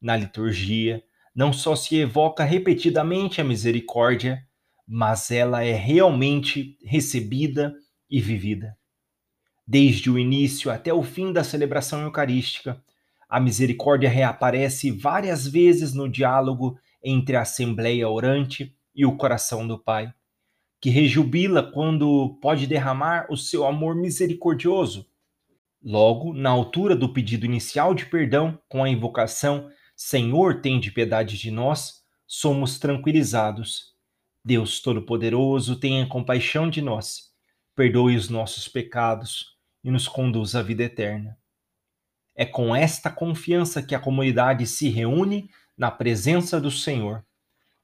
Na 0.00 0.16
liturgia, 0.16 1.02
não 1.34 1.52
só 1.52 1.74
se 1.74 1.98
evoca 1.98 2.44
repetidamente 2.44 3.40
a 3.40 3.44
misericórdia, 3.44 4.46
mas 4.86 5.32
ela 5.32 5.64
é 5.64 5.72
realmente 5.72 6.78
recebida 6.84 7.74
e 8.08 8.20
vivida. 8.20 8.78
Desde 9.66 10.08
o 10.08 10.16
início 10.16 10.70
até 10.70 10.94
o 10.94 11.02
fim 11.02 11.32
da 11.32 11.42
celebração 11.42 12.00
eucarística, 12.02 12.80
a 13.28 13.40
misericórdia 13.40 14.08
reaparece 14.08 14.92
várias 14.92 15.48
vezes 15.48 15.94
no 15.94 16.08
diálogo 16.08 16.78
entre 17.02 17.34
a 17.34 17.42
Assembleia 17.42 18.08
Orante 18.08 18.72
e 18.94 19.04
o 19.04 19.16
coração 19.16 19.66
do 19.66 19.76
Pai, 19.76 20.14
que 20.82 20.90
rejubila 20.90 21.62
quando 21.62 22.36
pode 22.42 22.66
derramar 22.66 23.28
o 23.30 23.36
seu 23.36 23.64
amor 23.64 23.94
misericordioso. 23.94 25.06
Logo, 25.80 26.34
na 26.34 26.50
altura 26.50 26.96
do 26.96 27.12
pedido 27.12 27.46
inicial 27.46 27.94
de 27.94 28.04
perdão, 28.06 28.60
com 28.68 28.82
a 28.82 28.88
invocação 28.88 29.70
Senhor, 29.94 30.60
tem 30.60 30.80
de 30.80 30.90
piedade 30.90 31.38
de 31.38 31.52
nós, 31.52 32.02
somos 32.26 32.80
tranquilizados. 32.80 33.92
Deus 34.44 34.80
Todo-Poderoso, 34.80 35.76
tenha 35.76 36.04
compaixão 36.04 36.68
de 36.68 36.82
nós, 36.82 37.30
perdoe 37.76 38.16
os 38.16 38.28
nossos 38.28 38.66
pecados 38.66 39.56
e 39.84 39.90
nos 39.90 40.08
conduz 40.08 40.56
à 40.56 40.62
vida 40.62 40.82
eterna. 40.82 41.38
É 42.34 42.44
com 42.44 42.74
esta 42.74 43.08
confiança 43.08 43.80
que 43.80 43.94
a 43.94 44.00
comunidade 44.00 44.66
se 44.66 44.88
reúne 44.88 45.48
na 45.78 45.92
presença 45.92 46.60
do 46.60 46.72
Senhor, 46.72 47.24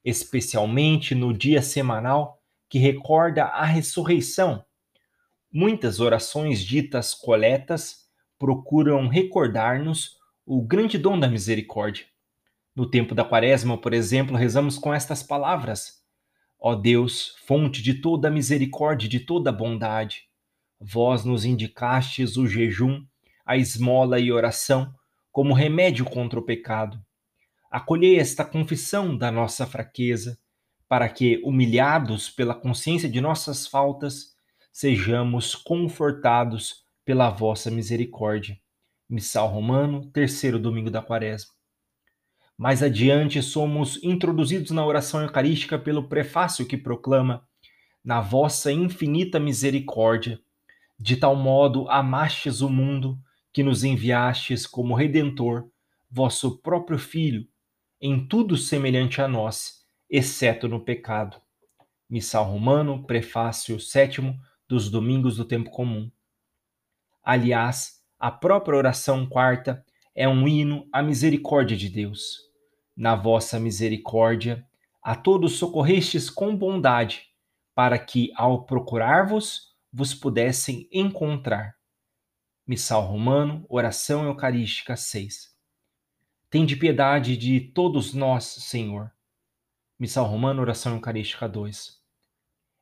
especialmente 0.03 1.15
no 1.15 1.33
dia 1.33 1.61
semanal 1.61 2.38
que 2.69 2.77
recorda 2.77 3.45
a 3.45 3.65
ressurreição. 3.65 4.63
Muitas 5.51 5.99
orações 5.99 6.63
ditas 6.63 7.13
coletas 7.13 8.07
procuram 8.37 9.07
recordar-nos 9.07 10.17
o 10.45 10.61
grande 10.61 10.97
dom 10.97 11.19
da 11.19 11.27
misericórdia. 11.27 12.05
No 12.75 12.89
tempo 12.89 13.15
da 13.15 13.25
Quaresma, 13.25 13.77
por 13.77 13.93
exemplo, 13.93 14.37
rezamos 14.37 14.77
com 14.77 14.93
estas 14.93 15.23
palavras: 15.23 16.03
Ó 16.59 16.75
Deus, 16.75 17.35
fonte 17.45 17.81
de 17.81 17.95
toda 17.95 18.29
misericórdia 18.29 19.07
e 19.07 19.09
de 19.09 19.19
toda 19.19 19.51
bondade, 19.51 20.29
Vós 20.81 21.25
nos 21.25 21.43
indicastes 21.43 22.37
o 22.37 22.47
jejum, 22.47 23.03
a 23.45 23.57
esmola 23.57 24.17
e 24.17 24.31
oração 24.31 24.93
como 25.29 25.53
remédio 25.53 26.05
contra 26.05 26.39
o 26.39 26.45
pecado. 26.45 26.97
Acolhei 27.69 28.17
esta 28.17 28.45
confissão 28.45 29.17
da 29.17 29.29
nossa 29.29 29.67
fraqueza, 29.67 30.39
para 30.89 31.07
que, 31.07 31.39
humilhados 31.45 32.31
pela 32.31 32.55
consciência 32.55 33.07
de 33.07 33.21
nossas 33.21 33.67
faltas, 33.67 34.35
sejamos 34.71 35.53
confortados 35.53 36.83
pela 37.05 37.29
vossa 37.29 37.69
misericórdia. 37.69 38.59
Missal 39.07 39.47
Romano, 39.47 40.07
terceiro 40.11 40.57
domingo 40.57 40.89
da 40.89 41.01
Quaresma. 41.01 41.51
Mais 42.57 42.81
adiante, 42.81 43.41
somos 43.41 44.03
introduzidos 44.03 44.71
na 44.71 44.85
oração 44.85 45.21
eucarística 45.21 45.77
pelo 45.77 46.09
prefácio 46.09 46.65
que 46.65 46.75
proclama: 46.75 47.47
Na 48.03 48.19
vossa 48.19 48.71
infinita 48.71 49.39
misericórdia, 49.39 50.39
de 50.99 51.17
tal 51.17 51.35
modo 51.35 51.89
amastes 51.89 52.61
o 52.61 52.69
mundo 52.69 53.17
que 53.53 53.63
nos 53.63 53.83
enviastes 53.83 54.65
como 54.65 54.95
redentor, 54.95 55.69
vosso 56.09 56.57
próprio 56.61 56.97
Filho, 56.97 57.47
em 58.01 58.27
tudo 58.27 58.57
semelhante 58.57 59.21
a 59.21 59.27
nós, 59.27 59.78
exceto 60.09 60.67
no 60.67 60.79
pecado. 60.83 61.39
Missal 62.09 62.45
Romano, 62.45 63.05
prefácio 63.05 63.79
sétimo 63.79 64.39
dos 64.67 64.89
Domingos 64.89 65.37
do 65.37 65.45
Tempo 65.45 65.69
Comum. 65.69 66.11
Aliás, 67.23 68.03
a 68.17 68.31
própria 68.31 68.77
oração 68.77 69.27
quarta 69.27 69.85
é 70.15 70.27
um 70.27 70.47
hino 70.47 70.87
à 70.91 71.03
misericórdia 71.03 71.77
de 71.77 71.89
Deus. 71.89 72.39
Na 72.97 73.15
vossa 73.15 73.59
misericórdia, 73.59 74.65
a 75.01 75.15
todos 75.15 75.57
socorrestes 75.57 76.29
com 76.29 76.55
bondade, 76.55 77.27
para 77.75 77.97
que, 77.97 78.31
ao 78.35 78.65
procurar-vos, 78.65 79.75
vos 79.93 80.13
pudessem 80.13 80.89
encontrar. 80.91 81.75
Missal 82.67 83.05
Romano, 83.05 83.65
Oração 83.69 84.25
Eucarística 84.25 84.97
6. 84.97 85.55
Tende 86.49 86.75
piedade 86.75 87.37
de 87.37 87.59
todos 87.59 88.13
nós, 88.13 88.43
Senhor. 88.43 89.11
Missal 89.99 90.25
Romano, 90.25 90.61
Oração 90.61 90.93
Eucarística 90.93 91.45
2. 91.45 91.99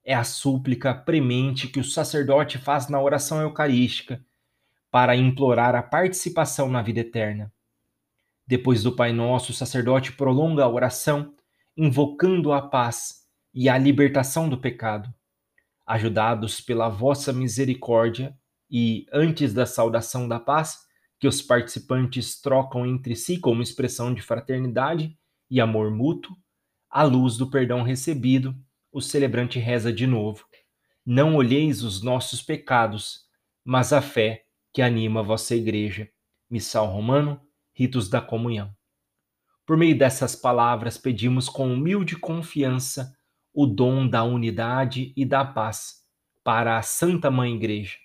É 0.06 0.14
a 0.14 0.24
súplica 0.24 0.94
premente 0.94 1.68
que 1.68 1.80
o 1.80 1.84
sacerdote 1.84 2.60
faz 2.60 2.90
na 2.90 3.02
oração 3.02 3.42
eucarística 3.42 4.24
para 4.92 5.16
implorar 5.16 5.74
a 5.74 5.82
participação 5.82 6.70
na 6.70 6.80
vida 6.84 7.00
eterna. 7.00 7.52
Depois 8.46 8.84
do 8.84 8.96
Pai 8.96 9.14
Nosso, 9.14 9.52
o 9.52 9.56
sacerdote 9.56 10.12
prolonga 10.12 10.64
a 10.64 10.70
oração, 10.70 11.34
invocando 11.76 12.54
a 12.54 12.62
paz 12.62 13.26
e 13.52 13.68
a 13.68 13.80
libertação 13.80 14.48
do 14.48 14.60
pecado. 14.60 15.12
Ajudados 15.88 16.62
pela 16.62 16.88
vossa 16.88 17.34
misericórdia 17.34 18.38
e 18.70 19.08
antes 19.12 19.56
da 19.56 19.66
saudação 19.66 20.28
da 20.28 20.40
paz, 20.40 20.86
que 21.20 21.28
os 21.28 21.42
participantes 21.42 22.40
trocam 22.40 22.86
entre 22.86 23.16
si 23.16 23.40
como 23.40 23.64
expressão 23.64 24.14
de 24.14 24.22
fraternidade 24.22 25.18
e 25.50 25.60
amor 25.60 25.90
mútuo, 25.90 26.38
à 26.98 27.04
luz 27.04 27.38
do 27.38 27.46
perdão 27.46 27.84
recebido, 27.84 28.56
o 28.92 29.00
celebrante 29.00 29.60
reza 29.60 29.94
de 29.94 30.08
novo: 30.08 30.44
Não 31.06 31.36
olheis 31.36 31.84
os 31.84 32.02
nossos 32.02 32.42
pecados, 32.42 33.28
mas 33.64 33.94
a 33.94 34.02
fé 34.02 34.46
que 34.74 34.82
anima 34.82 35.20
a 35.20 35.24
vossa 35.24 35.56
igreja. 35.56 36.10
Missal 36.50 36.88
Romano, 36.88 37.40
Ritos 37.72 38.10
da 38.10 38.20
Comunhão. 38.20 38.76
Por 39.64 39.78
meio 39.78 39.96
dessas 39.96 40.36
palavras, 40.36 40.98
pedimos 40.98 41.48
com 41.48 41.72
humilde 41.72 42.16
confiança 42.16 43.16
o 43.54 43.68
dom 43.68 44.08
da 44.08 44.24
unidade 44.24 45.14
e 45.16 45.24
da 45.24 45.46
paz 45.46 46.04
para 46.44 46.80
a 46.80 46.82
Santa 46.82 47.30
Mãe 47.30 47.54
Igreja. 47.54 47.98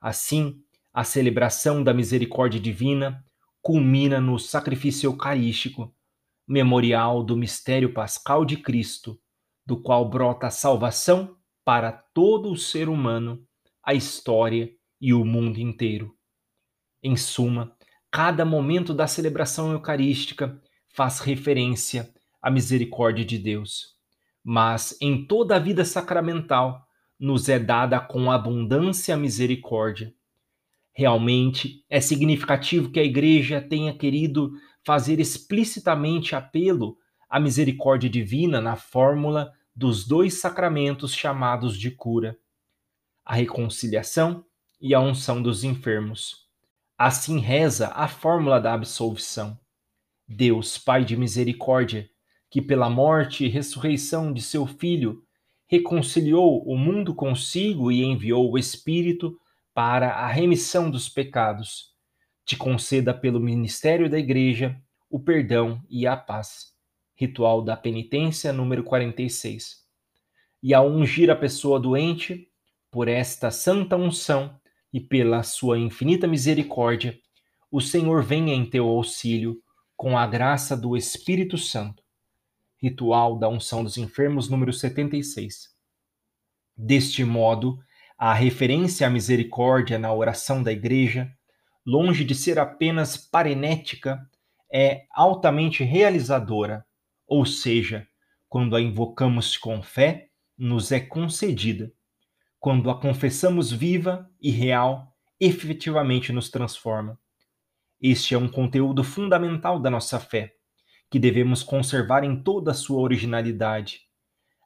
Assim, 0.00 0.62
a 0.94 1.04
celebração 1.04 1.84
da 1.84 1.92
misericórdia 1.92 2.58
divina 2.58 3.22
culmina 3.60 4.18
no 4.18 4.38
sacrifício 4.38 5.08
eucarístico, 5.08 5.94
memorial 6.48 7.22
do 7.22 7.36
mistério 7.36 7.92
pascal 7.92 8.44
de 8.44 8.56
Cristo, 8.56 9.20
do 9.66 9.76
qual 9.76 10.08
brota 10.08 10.46
a 10.46 10.50
salvação 10.50 11.36
para 11.62 11.92
todo 11.92 12.50
o 12.50 12.56
ser 12.56 12.88
humano, 12.88 13.44
a 13.84 13.92
história 13.92 14.72
e 14.98 15.12
o 15.12 15.24
mundo 15.24 15.58
inteiro. 15.58 16.16
Em 17.02 17.16
suma, 17.16 17.76
cada 18.10 18.44
momento 18.44 18.94
da 18.94 19.06
celebração 19.06 19.72
eucarística 19.72 20.60
faz 20.88 21.20
referência 21.20 22.12
à 22.40 22.50
misericórdia 22.50 23.24
de 23.24 23.38
Deus. 23.38 23.94
Mas 24.42 24.96
em 25.02 25.26
toda 25.26 25.56
a 25.56 25.58
vida 25.58 25.84
sacramental 25.84 26.88
nos 27.20 27.48
é 27.48 27.58
dada 27.58 28.00
com 28.00 28.30
abundância 28.30 29.14
a 29.14 29.18
misericórdia. 29.18 30.14
Realmente 30.92 31.84
é 31.90 32.00
significativo 32.00 32.90
que 32.90 32.98
a 32.98 33.04
Igreja 33.04 33.60
tenha 33.60 33.96
querido 33.96 34.52
fazer 34.88 35.20
explicitamente 35.20 36.34
apelo 36.34 36.96
à 37.28 37.38
misericórdia 37.38 38.08
divina 38.08 38.58
na 38.58 38.74
fórmula 38.74 39.52
dos 39.76 40.08
dois 40.08 40.40
sacramentos 40.40 41.12
chamados 41.12 41.78
de 41.78 41.90
cura: 41.90 42.38
a 43.22 43.34
reconciliação 43.34 44.46
e 44.80 44.94
a 44.94 45.00
unção 45.00 45.42
dos 45.42 45.62
enfermos. 45.62 46.48
Assim 46.96 47.38
reza 47.38 47.88
a 47.88 48.08
fórmula 48.08 48.58
da 48.58 48.72
absolvição. 48.72 49.60
Deus, 50.26 50.78
Pai 50.78 51.04
de 51.04 51.18
misericórdia, 51.18 52.08
que 52.48 52.62
pela 52.62 52.88
morte 52.88 53.44
e 53.44 53.48
ressurreição 53.48 54.32
de 54.32 54.40
seu 54.40 54.66
Filho 54.66 55.22
reconciliou 55.66 56.64
o 56.66 56.78
mundo 56.78 57.14
consigo 57.14 57.92
e 57.92 58.02
enviou 58.02 58.50
o 58.50 58.56
Espírito 58.56 59.38
para 59.74 60.14
a 60.14 60.28
remissão 60.28 60.90
dos 60.90 61.10
pecados, 61.10 61.92
te 62.48 62.56
conceda 62.56 63.12
pelo 63.12 63.38
ministério 63.38 64.08
da 64.08 64.18
Igreja 64.18 64.74
o 65.10 65.20
perdão 65.20 65.82
e 65.86 66.06
a 66.06 66.16
paz. 66.16 66.72
Ritual 67.14 67.60
da 67.60 67.76
Penitência, 67.76 68.54
número 68.54 68.82
46. 68.82 69.84
E 70.62 70.72
ao 70.72 70.88
ungir 70.88 71.28
a 71.28 71.36
pessoa 71.36 71.78
doente, 71.78 72.48
por 72.90 73.06
esta 73.06 73.50
santa 73.50 73.98
unção, 73.98 74.58
e 74.90 74.98
pela 74.98 75.42
sua 75.42 75.78
infinita 75.78 76.26
misericórdia, 76.26 77.20
o 77.70 77.82
Senhor 77.82 78.22
venha 78.22 78.54
em 78.54 78.64
teu 78.64 78.88
auxílio 78.88 79.62
com 79.94 80.16
a 80.16 80.26
graça 80.26 80.74
do 80.74 80.96
Espírito 80.96 81.58
Santo. 81.58 82.02
Ritual 82.78 83.38
da 83.38 83.46
Unção 83.46 83.84
dos 83.84 83.98
Enfermos, 83.98 84.48
número 84.48 84.72
76. 84.72 85.68
Deste 86.74 87.24
modo, 87.24 87.78
a 88.16 88.32
referência 88.32 89.06
à 89.06 89.10
misericórdia 89.10 89.98
na 89.98 90.10
oração 90.14 90.62
da 90.62 90.72
Igreja, 90.72 91.30
longe 91.88 92.22
de 92.22 92.34
ser 92.34 92.58
apenas 92.58 93.16
parenética, 93.16 94.20
é 94.70 95.06
altamente 95.10 95.82
realizadora, 95.82 96.84
ou 97.26 97.46
seja, 97.46 98.06
quando 98.46 98.76
a 98.76 98.80
invocamos 98.80 99.56
com 99.56 99.82
fé, 99.82 100.28
nos 100.58 100.92
é 100.92 101.00
concedida 101.00 101.90
quando 102.60 102.90
a 102.90 103.00
confessamos 103.00 103.70
viva 103.70 104.28
e 104.40 104.50
real, 104.50 105.16
efetivamente 105.40 106.32
nos 106.32 106.50
transforma. 106.50 107.18
Este 108.02 108.34
é 108.34 108.38
um 108.38 108.48
conteúdo 108.48 109.02
fundamental 109.04 109.80
da 109.80 109.88
nossa 109.88 110.18
fé, 110.18 110.52
que 111.10 111.18
devemos 111.18 111.62
conservar 111.62 112.22
em 112.22 112.42
toda 112.42 112.72
a 112.72 112.74
sua 112.74 113.00
originalidade. 113.00 114.02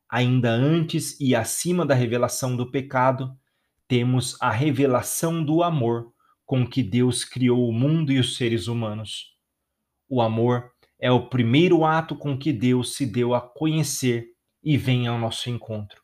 Ainda 0.08 0.50
antes 0.50 1.20
e 1.20 1.36
acima 1.36 1.86
da 1.86 1.94
revelação 1.94 2.56
do 2.56 2.70
pecado, 2.70 3.36
temos 3.86 4.36
a 4.40 4.50
revelação 4.50 5.44
do 5.44 5.62
amor 5.62 6.11
com 6.52 6.66
que 6.66 6.82
Deus 6.82 7.24
criou 7.24 7.66
o 7.66 7.72
mundo 7.72 8.12
e 8.12 8.18
os 8.18 8.36
seres 8.36 8.68
humanos. 8.68 9.34
O 10.06 10.20
amor 10.20 10.70
é 10.98 11.10
o 11.10 11.30
primeiro 11.30 11.82
ato 11.82 12.14
com 12.14 12.38
que 12.38 12.52
Deus 12.52 12.94
se 12.94 13.06
deu 13.06 13.34
a 13.34 13.40
conhecer 13.40 14.26
e 14.62 14.76
vem 14.76 15.06
ao 15.06 15.18
nosso 15.18 15.48
encontro. 15.48 16.02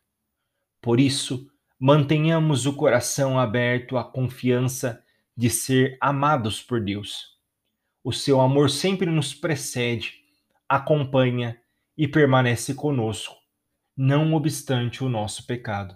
Por 0.81 0.99
isso, 0.99 1.47
mantenhamos 1.79 2.65
o 2.65 2.75
coração 2.75 3.37
aberto 3.37 3.95
à 3.95 4.03
confiança 4.03 5.05
de 5.37 5.51
ser 5.51 5.99
amados 6.01 6.63
por 6.63 6.83
Deus. 6.83 7.37
O 8.03 8.11
seu 8.11 8.41
amor 8.41 8.71
sempre 8.71 9.11
nos 9.11 9.35
precede, 9.35 10.15
acompanha 10.67 11.61
e 11.95 12.07
permanece 12.07 12.73
conosco, 12.73 13.35
não 13.95 14.33
obstante 14.33 15.03
o 15.03 15.09
nosso 15.09 15.45
pecado. 15.45 15.95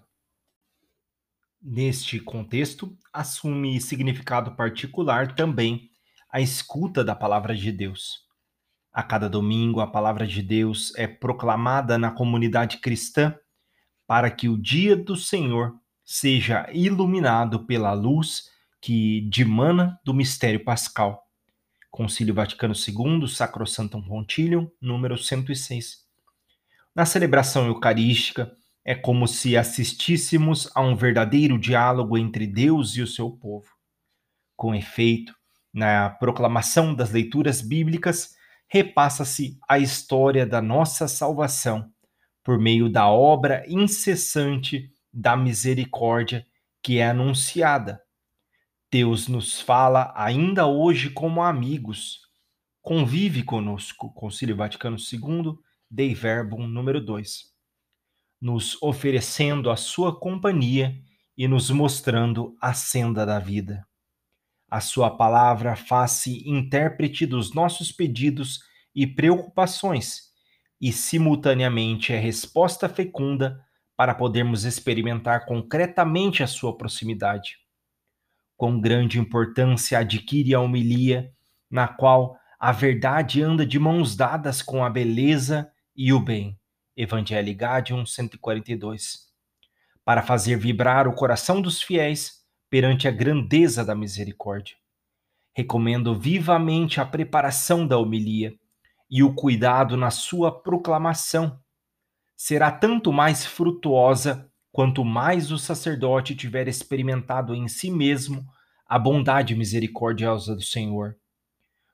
Neste 1.65 2.19
contexto, 2.19 2.93
assume 3.13 3.80
significado 3.80 4.52
particular 4.52 5.34
também 5.34 5.89
a 6.30 6.41
escuta 6.41 7.06
da 7.06 7.15
palavra 7.15 7.56
de 7.56 7.71
Deus. 7.71 8.28
A 8.91 9.02
cada 9.02 9.30
domingo, 9.30 9.80
a 9.80 9.88
palavra 9.88 10.28
de 10.28 10.41
Deus 10.41 10.93
é 10.97 11.08
proclamada 11.08 11.97
na 11.97 12.12
comunidade 12.12 12.80
cristã 12.80 13.34
para 14.06 14.30
que 14.30 14.49
o 14.49 14.62
dia 14.62 14.93
do 14.93 15.15
Senhor 15.15 15.73
seja 16.04 16.69
iluminado 16.73 17.65
pela 17.65 17.93
luz 17.93 18.49
que 18.82 19.21
dimana 19.30 19.97
do 20.04 20.13
mistério 20.13 20.65
pascal. 20.65 21.23
Concílio 21.89 22.34
Vaticano 22.34 22.73
II, 22.73 23.26
Sacrosanctum 23.26 24.02
Concilium, 24.02 24.69
número 24.82 25.17
106. 25.17 25.99
Na 26.93 27.06
celebração 27.06 27.67
eucarística, 27.67 28.54
é 28.86 28.93
como 28.93 29.28
se 29.28 29.56
assistíssemos 29.56 30.69
a 30.76 30.82
um 30.82 30.96
verdadeiro 30.96 31.58
diálogo 31.58 32.17
entre 32.17 32.46
Deus 32.46 32.96
e 32.96 33.02
o 33.02 33.08
seu 33.08 33.32
povo. 33.32 33.67
Com 34.56 34.76
efeito, 34.76 35.34
na 35.74 36.10
proclamação 36.10 36.93
das 36.93 37.12
leituras 37.12 37.62
bíblicas, 37.62 38.36
repassa-se 38.67 39.58
a 39.67 39.80
história 39.80 40.46
da 40.46 40.62
nossa 40.62 41.08
salvação 41.08 41.91
por 42.43 42.60
meio 42.60 42.89
da 42.89 43.08
obra 43.08 43.63
incessante 43.67 44.91
da 45.12 45.38
misericórdia 45.38 46.46
que 46.82 46.98
é 46.98 47.08
anunciada. 47.08 48.02
Deus 48.91 49.28
nos 49.28 49.62
fala 49.62 50.13
ainda 50.15 50.67
hoje 50.67 51.10
como 51.10 51.41
amigos. 51.41 52.19
Convive 52.82 53.43
conosco. 53.43 54.12
Concílio 54.13 54.56
Vaticano 54.56 54.98
II, 54.98 55.56
Dei 55.89 56.13
Verbum 56.13 56.67
número 56.67 57.04
2. 57.04 57.52
Nos 58.43 58.77
oferecendo 58.84 59.71
a 59.71 59.77
sua 59.77 60.19
companhia 60.19 60.93
e 61.38 61.47
nos 61.47 61.71
mostrando 61.71 62.58
a 62.62 62.73
senda 62.73 63.25
da 63.25 63.39
vida. 63.39 63.88
A 64.69 64.82
sua 64.82 65.10
palavra 65.15 65.77
faz-se 65.77 66.43
intérprete 66.49 67.25
dos 67.25 67.53
nossos 67.53 67.89
pedidos 67.89 68.60
e 68.93 69.08
preocupações 69.08 70.34
e, 70.82 70.91
simultaneamente, 70.91 72.12
é 72.12 72.19
resposta 72.19 72.89
fecunda 72.89 73.63
para 73.95 74.13
podermos 74.13 74.65
experimentar 74.65 75.45
concretamente 75.45 76.43
a 76.43 76.47
sua 76.47 76.77
proximidade. 76.77 77.58
com 78.58 78.77
grande 78.79 79.19
importância 79.19 79.99
adquire 79.99 80.53
a 80.53 80.60
homilia, 80.60 81.34
na 81.71 81.88
qual 81.88 82.38
a 82.60 82.73
verdade 82.73 83.41
anda 83.41 83.65
de 83.65 83.79
mãos 83.79 84.17
dadas 84.17 84.62
com 84.62 84.84
a 84.84 84.89
beleza 84.89 85.71
e 85.95 86.12
o 86.12 86.19
bem. 86.19 86.60
Evangelho 86.95 87.56
Gaudium 87.56 88.06
142. 88.06 89.32
Para 90.06 90.21
fazer 90.21 90.58
vibrar 90.58 91.08
o 91.08 91.13
coração 91.13 91.60
dos 91.60 91.82
fiéis 91.82 92.43
perante 92.69 93.08
a 93.08 93.12
grandeza 93.12 93.84
da 93.84 93.95
misericórdia. 93.95 94.75
Recomendo 95.56 96.13
vivamente 96.13 97.01
a 97.01 97.06
preparação 97.06 97.88
da 97.88 97.97
homilia 97.97 98.53
e 99.10 99.23
o 99.23 99.34
cuidado 99.34 99.97
na 99.97 100.12
sua 100.12 100.51
proclamação. 100.51 101.60
Será 102.36 102.71
tanto 102.71 103.12
mais 103.12 103.43
frutuosa 103.43 104.51
quanto 104.71 105.03
mais 105.03 105.51
o 105.51 105.58
sacerdote 105.58 106.36
tiver 106.36 106.67
experimentado 106.67 107.56
em 107.56 107.67
si 107.67 107.89
mesmo 107.89 108.45
a 108.86 108.99
bondade 108.99 109.56
misericordiosa 109.56 110.56
do 110.56 110.62
Senhor. 110.62 111.17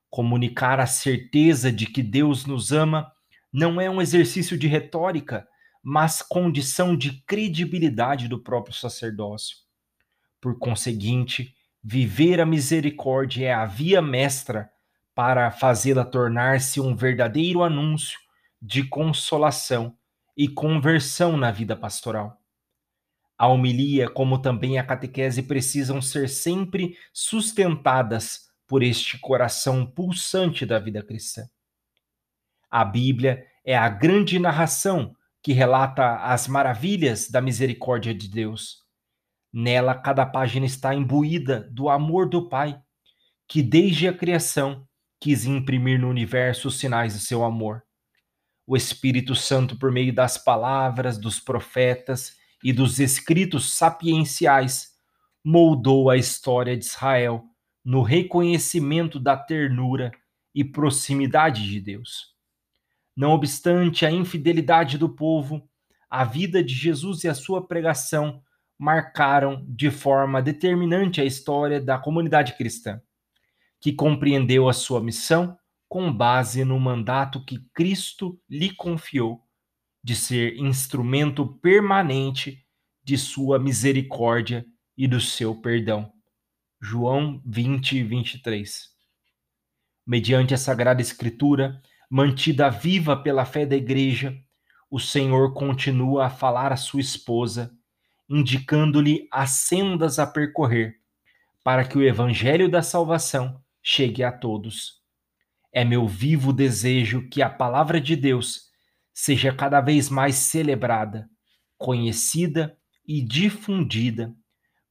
Comunicar 0.10 0.80
a 0.82 0.86
certeza 0.86 1.72
de 1.72 1.86
que 1.86 2.04
Deus 2.04 2.46
nos 2.46 2.74
ama 2.74 3.10
não 3.52 3.80
é 3.80 3.90
um 3.90 4.02
exercício 4.02 4.58
de 4.58 4.68
retórica, 4.68 5.48
mas 5.82 6.22
condição 6.22 6.96
de 6.96 7.22
credibilidade 7.24 8.28
do 8.28 8.42
próprio 8.42 8.76
sacerdócio. 8.76 9.58
Por 10.40 10.58
conseguinte, 10.58 11.56
viver 11.84 12.40
a 12.40 12.46
misericórdia 12.46 13.48
é 13.48 13.54
a 13.54 13.66
via 13.66 14.02
mestra 14.02 14.70
para 15.16 15.52
fazê-la 15.52 16.06
tornar-se 16.06 16.80
um 16.80 16.96
verdadeiro 16.96 17.64
anúncio 17.64 18.20
de 18.62 18.84
consolação 18.84 19.98
e 20.36 20.48
conversão 20.48 21.36
na 21.36 21.52
vida 21.52 21.76
pastoral. 21.76 22.38
A 23.38 23.48
homilia, 23.48 24.10
como 24.10 24.42
também 24.42 24.78
a 24.78 24.84
catequese, 24.84 25.44
precisam 25.44 26.02
ser 26.02 26.30
sempre 26.30 26.98
sustentadas 27.14 28.50
por 28.68 28.84
este 28.84 29.18
coração 29.18 29.86
pulsante 29.86 30.66
da 30.66 30.78
vida 30.78 31.02
cristã. 31.02 31.50
A 32.70 32.86
Bíblia 32.86 33.46
é 33.66 33.78
a 33.78 33.90
grande 33.90 34.40
narração 34.40 35.16
que 35.42 35.54
relata 35.54 36.18
as 36.18 36.48
maravilhas 36.48 37.30
da 37.30 37.42
misericórdia 37.42 38.14
de 38.14 38.28
Deus. 38.28 38.84
Nela, 39.52 39.96
cada 39.96 40.26
página 40.26 40.66
está 40.66 40.94
imbuída 40.94 41.68
do 41.72 41.90
amor 41.90 42.30
do 42.30 42.48
Pai, 42.48 42.80
que 43.48 43.62
desde 43.62 44.08
a 44.08 44.14
criação 44.14 44.88
quis 45.20 45.46
imprimir 45.46 46.00
no 46.00 46.10
universo 46.10 46.68
os 46.68 46.80
sinais 46.80 47.14
de 47.14 47.20
seu 47.20 47.44
amor. 47.44 47.84
O 48.68 48.78
Espírito 48.78 49.36
Santo, 49.36 49.78
por 49.78 49.92
meio 49.92 50.14
das 50.14 50.38
palavras 50.38 51.18
dos 51.18 51.40
profetas, 51.40 52.38
e 52.64 52.74
dos 52.74 53.00
escritos 53.00 53.74
sapienciais, 53.74 54.90
moldou 55.44 56.10
a 56.10 56.18
história 56.18 56.78
de 56.78 56.86
Israel 56.86 57.44
no 57.84 58.02
reconhecimento 58.02 59.20
da 59.20 59.38
ternura 59.38 60.12
e 60.54 60.64
proximidade 60.64 61.70
de 61.70 61.80
Deus. 61.80 62.36
Não 63.20 63.32
obstante 63.32 64.06
a 64.06 64.12
infidelidade 64.12 64.98
do 64.98 65.10
povo, 65.10 65.70
a 66.10 66.24
vida 66.24 66.64
de 66.64 66.74
Jesus 66.74 67.26
e 67.26 67.28
a 67.28 67.34
sua 67.34 67.68
pregação 67.68 68.42
marcaram 68.78 69.66
de 69.68 69.92
forma 69.92 70.42
determinante 70.42 71.20
a 71.20 71.26
história 71.26 71.82
da 71.82 72.00
comunidade 72.00 72.56
cristã, 72.56 73.02
que 73.82 73.92
compreendeu 73.92 74.70
a 74.70 74.74
sua 74.74 75.02
missão 75.04 75.60
com 75.90 76.14
base 76.14 76.64
no 76.64 76.80
mandato 76.80 77.44
que 77.44 77.60
Cristo 77.74 78.40
lhe 78.50 78.74
confiou 78.74 79.46
de 80.02 80.16
ser 80.16 80.56
instrumento 80.56 81.46
permanente 81.46 82.66
de 83.04 83.18
sua 83.18 83.60
misericórdia 83.60 84.66
e 84.98 85.10
do 85.10 85.20
seu 85.20 85.54
perdão. 85.54 86.10
João 86.82 87.42
20, 87.46 88.02
23. 88.02 88.88
Mediante 90.08 90.54
a 90.54 90.58
Sagrada 90.58 91.02
Escritura, 91.02 91.82
mantida 92.10 92.70
viva 92.70 93.16
pela 93.16 93.46
fé 93.46 93.66
da 93.66 93.76
Igreja, 93.76 94.36
o 94.90 95.00
Senhor 95.00 95.54
continua 95.54 96.26
a 96.26 96.30
falar 96.30 96.74
à 96.74 96.76
sua 96.76 97.00
esposa, 97.00 97.72
indicando-lhe 98.28 99.28
as 99.32 99.52
sendas 99.52 100.18
a 100.18 100.26
percorrer, 100.26 100.96
para 101.64 101.86
que 101.86 101.98
o 101.98 102.04
Evangelho 102.04 102.70
da 102.70 102.82
salvação 102.82 103.62
chegue 103.84 104.24
a 104.24 104.32
todos. 104.32 105.00
É 105.72 105.86
meu 105.86 106.08
vivo 106.08 106.52
desejo 106.52 107.30
que 107.30 107.44
a 107.44 107.50
palavra 107.50 108.02
de 108.02 108.16
Deus 108.16 108.70
seja 109.14 109.54
cada 109.54 109.80
vez 109.80 110.10
mais 110.10 110.36
celebrada, 110.36 111.30
conhecida 111.78 112.76
e 113.08 113.22
difundida, 113.22 114.34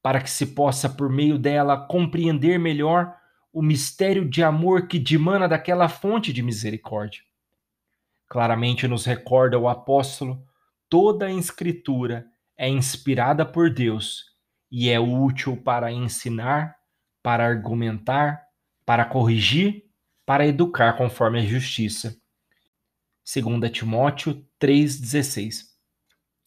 para 0.01 0.21
que 0.21 0.29
se 0.29 0.45
possa, 0.45 0.87
por 0.87 1.09
meio 1.09 1.37
dela, 1.37 1.85
compreender 1.87 2.57
melhor 2.57 3.18
o 3.51 3.61
mistério 3.61 4.27
de 4.27 4.43
amor 4.43 4.87
que 4.87 4.99
dimana 4.99 5.47
daquela 5.47 5.89
fonte 5.89 6.31
de 6.31 6.41
misericórdia. 6.41 7.21
Claramente 8.27 8.87
nos 8.87 9.05
recorda 9.05 9.57
o 9.57 9.67
apóstolo, 9.67 10.45
toda 10.87 11.25
a 11.25 11.33
Escritura 11.33 12.27
é 12.57 12.69
inspirada 12.69 13.45
por 13.45 13.69
Deus 13.69 14.25
e 14.71 14.89
é 14.89 14.99
útil 14.99 15.57
para 15.57 15.91
ensinar, 15.91 16.75
para 17.23 17.45
argumentar, 17.45 18.43
para 18.85 19.05
corrigir, 19.05 19.85
para 20.25 20.45
educar 20.45 20.93
conforme 20.93 21.39
a 21.39 21.45
justiça 21.45 22.19
2 23.31 23.71
Timóteo 23.71 24.43
3,16. 24.59 25.65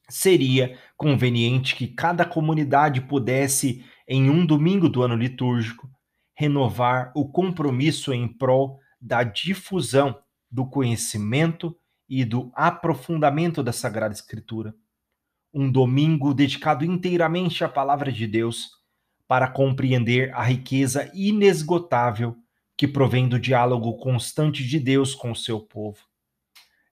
Seria 0.09 0.77
conveniente 0.97 1.77
que 1.77 1.87
cada 1.87 2.25
comunidade 2.25 3.01
pudesse, 3.03 3.85
em 4.07 4.29
um 4.29 4.45
domingo 4.45 4.89
do 4.89 5.03
ano 5.03 5.15
litúrgico, 5.15 5.89
renovar 6.35 7.13
o 7.15 7.29
compromisso 7.29 8.13
em 8.13 8.27
prol 8.27 8.81
da 9.01 9.23
difusão 9.23 10.19
do 10.51 10.67
conhecimento 10.67 11.77
e 12.09 12.25
do 12.25 12.53
aprofundamento 12.55 13.63
da 13.63 13.73
Sagrada 13.73 14.15
Escritura. 14.15 14.75
Um 15.53 15.71
domingo 15.71 16.35
dedicado 16.35 16.85
inteiramente 16.85 17.65
à 17.65 17.69
Palavra 17.69 18.13
de 18.13 18.27
Deus, 18.27 18.83
para 19.27 19.49
compreender 19.49 20.31
a 20.35 20.43
riqueza 20.43 21.11
inesgotável 21.15 22.37
que 22.77 22.87
provém 22.87 23.27
do 23.27 23.39
diálogo 23.39 23.97
constante 23.97 24.63
de 24.63 24.79
Deus 24.79 25.15
com 25.15 25.31
o 25.31 25.37
seu 25.37 25.59
povo. 25.59 26.01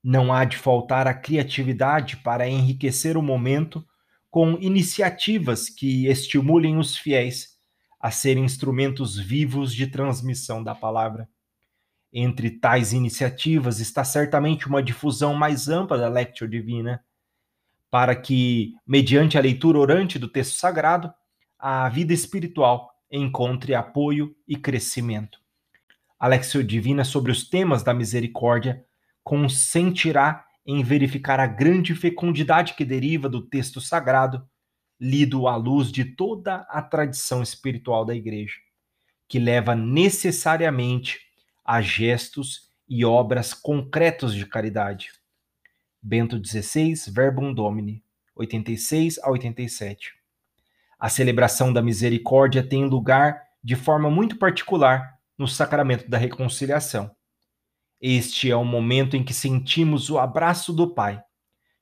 Não 0.02 0.32
há 0.32 0.46
de 0.46 0.56
faltar 0.56 1.06
a 1.06 1.12
criatividade 1.12 2.16
para 2.16 2.48
enriquecer 2.48 3.16
o 3.18 3.22
momento 3.22 3.86
com 4.30 4.52
iniciativas 4.60 5.68
que 5.68 6.06
estimulem 6.06 6.78
os 6.78 6.96
fiéis 6.96 7.59
a 8.00 8.10
serem 8.10 8.44
instrumentos 8.44 9.18
vivos 9.18 9.74
de 9.74 9.86
transmissão 9.86 10.64
da 10.64 10.74
palavra. 10.74 11.28
Entre 12.12 12.50
tais 12.50 12.92
iniciativas 12.92 13.78
está 13.78 14.02
certamente 14.02 14.66
uma 14.66 14.82
difusão 14.82 15.34
mais 15.34 15.68
ampla 15.68 15.98
da 15.98 16.08
Lectio 16.08 16.48
Divina, 16.48 17.04
para 17.90 18.16
que, 18.16 18.74
mediante 18.86 19.36
a 19.36 19.40
leitura 19.40 19.78
orante 19.78 20.18
do 20.18 20.28
texto 20.28 20.56
sagrado, 20.56 21.12
a 21.58 21.88
vida 21.88 22.12
espiritual 22.12 22.90
encontre 23.10 23.74
apoio 23.74 24.34
e 24.48 24.56
crescimento. 24.56 25.38
A 26.18 26.26
Lectio 26.26 26.64
Divina 26.64 27.04
sobre 27.04 27.30
os 27.30 27.48
temas 27.48 27.82
da 27.82 27.92
misericórdia 27.92 28.84
consentirá 29.22 30.46
em 30.66 30.82
verificar 30.82 31.40
a 31.40 31.46
grande 31.46 31.94
fecundidade 31.94 32.74
que 32.74 32.84
deriva 32.84 33.28
do 33.28 33.42
texto 33.42 33.80
sagrado, 33.80 34.46
lido 35.00 35.48
à 35.48 35.56
luz 35.56 35.90
de 35.90 36.04
toda 36.04 36.56
a 36.68 36.82
tradição 36.82 37.42
espiritual 37.42 38.04
da 38.04 38.14
Igreja, 38.14 38.56
que 39.26 39.38
leva 39.38 39.74
necessariamente 39.74 41.20
a 41.64 41.80
gestos 41.80 42.68
e 42.88 43.04
obras 43.04 43.54
concretos 43.54 44.34
de 44.34 44.44
caridade. 44.44 45.12
Bento 46.02 46.40
XVI, 46.44 46.94
Verbum 47.08 47.54
Domini, 47.54 48.02
86 48.34 49.18
a 49.18 49.30
87. 49.30 50.12
A 50.98 51.08
celebração 51.08 51.72
da 51.72 51.80
misericórdia 51.80 52.62
tem 52.62 52.84
lugar 52.86 53.42
de 53.62 53.76
forma 53.76 54.10
muito 54.10 54.36
particular 54.36 55.18
no 55.38 55.48
sacramento 55.48 56.08
da 56.08 56.18
reconciliação 56.18 57.14
este 58.00 58.50
é 58.50 58.56
o 58.56 58.64
momento 58.64 59.14
em 59.14 59.22
que 59.22 59.34
sentimos 59.34 60.08
o 60.08 60.18
abraço 60.18 60.72
do 60.72 60.94
Pai, 60.94 61.22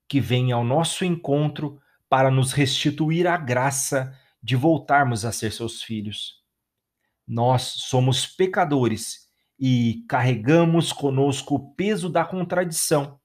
que 0.08 0.20
vem 0.20 0.50
ao 0.50 0.64
nosso 0.64 1.04
encontro 1.04 1.80
para 2.08 2.30
nos 2.30 2.52
restituir 2.52 3.26
a 3.26 3.36
graça 3.36 4.16
de 4.42 4.56
voltarmos 4.56 5.24
a 5.24 5.32
ser 5.32 5.52
seus 5.52 5.82
filhos. 5.82 6.42
Nós 7.26 7.62
somos 7.62 8.26
pecadores 8.26 9.28
e 9.58 10.04
carregamos 10.08 10.92
conosco 10.92 11.56
o 11.56 11.74
peso 11.74 12.08
da 12.08 12.24
contradição 12.24 13.18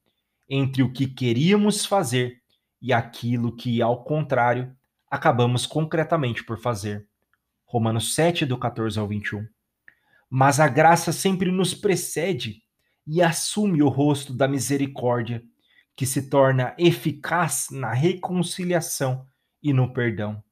entre 0.48 0.82
o 0.82 0.92
que 0.92 1.06
queríamos 1.06 1.86
fazer 1.86 2.42
e 2.82 2.92
aquilo 2.92 3.54
que, 3.56 3.80
ao 3.80 4.04
contrário, 4.04 4.76
acabamos 5.10 5.64
concretamente 5.64 6.44
por 6.44 6.60
fazer. 6.60 7.06
Romanos 7.64 8.14
7, 8.14 8.44
do 8.44 8.58
14 8.58 8.98
ao 8.98 9.08
21. 9.08 9.46
Mas 10.28 10.60
a 10.60 10.68
graça 10.68 11.12
sempre 11.12 11.50
nos 11.50 11.72
precede 11.72 12.62
e 13.06 13.22
assume 13.22 13.82
o 13.82 13.88
rosto 13.88 14.34
da 14.34 14.48
misericórdia, 14.48 15.42
que 15.96 16.06
se 16.06 16.28
torna 16.28 16.74
eficaz 16.78 17.68
na 17.70 17.92
reconciliação 17.92 19.26
e 19.62 19.72
no 19.72 19.92
perdão. 19.92 20.42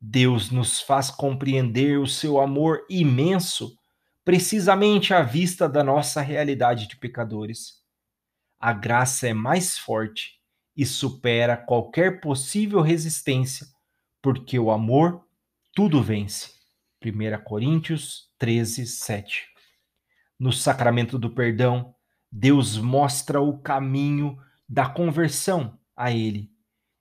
Deus 0.00 0.50
nos 0.50 0.80
faz 0.80 1.10
compreender 1.10 1.98
o 1.98 2.06
seu 2.06 2.40
amor 2.40 2.84
imenso, 2.88 3.76
precisamente 4.24 5.12
à 5.12 5.22
vista 5.22 5.68
da 5.68 5.82
nossa 5.82 6.20
realidade 6.20 6.86
de 6.86 6.96
pecadores. 6.96 7.82
A 8.60 8.72
graça 8.72 9.28
é 9.28 9.32
mais 9.32 9.78
forte 9.78 10.38
e 10.76 10.86
supera 10.86 11.56
qualquer 11.56 12.20
possível 12.20 12.80
resistência, 12.80 13.66
porque 14.22 14.58
o 14.58 14.70
amor 14.70 15.24
tudo 15.74 16.02
vence. 16.02 16.52
1 17.04 17.44
Coríntios 17.44 18.28
13, 18.38 18.86
7. 18.86 19.46
No 20.38 20.52
sacramento 20.52 21.18
do 21.18 21.30
perdão, 21.30 21.94
Deus 22.30 22.76
mostra 22.76 23.40
o 23.40 23.58
caminho 23.58 24.36
da 24.68 24.88
conversão 24.88 25.78
a 25.96 26.12
Ele 26.12 26.50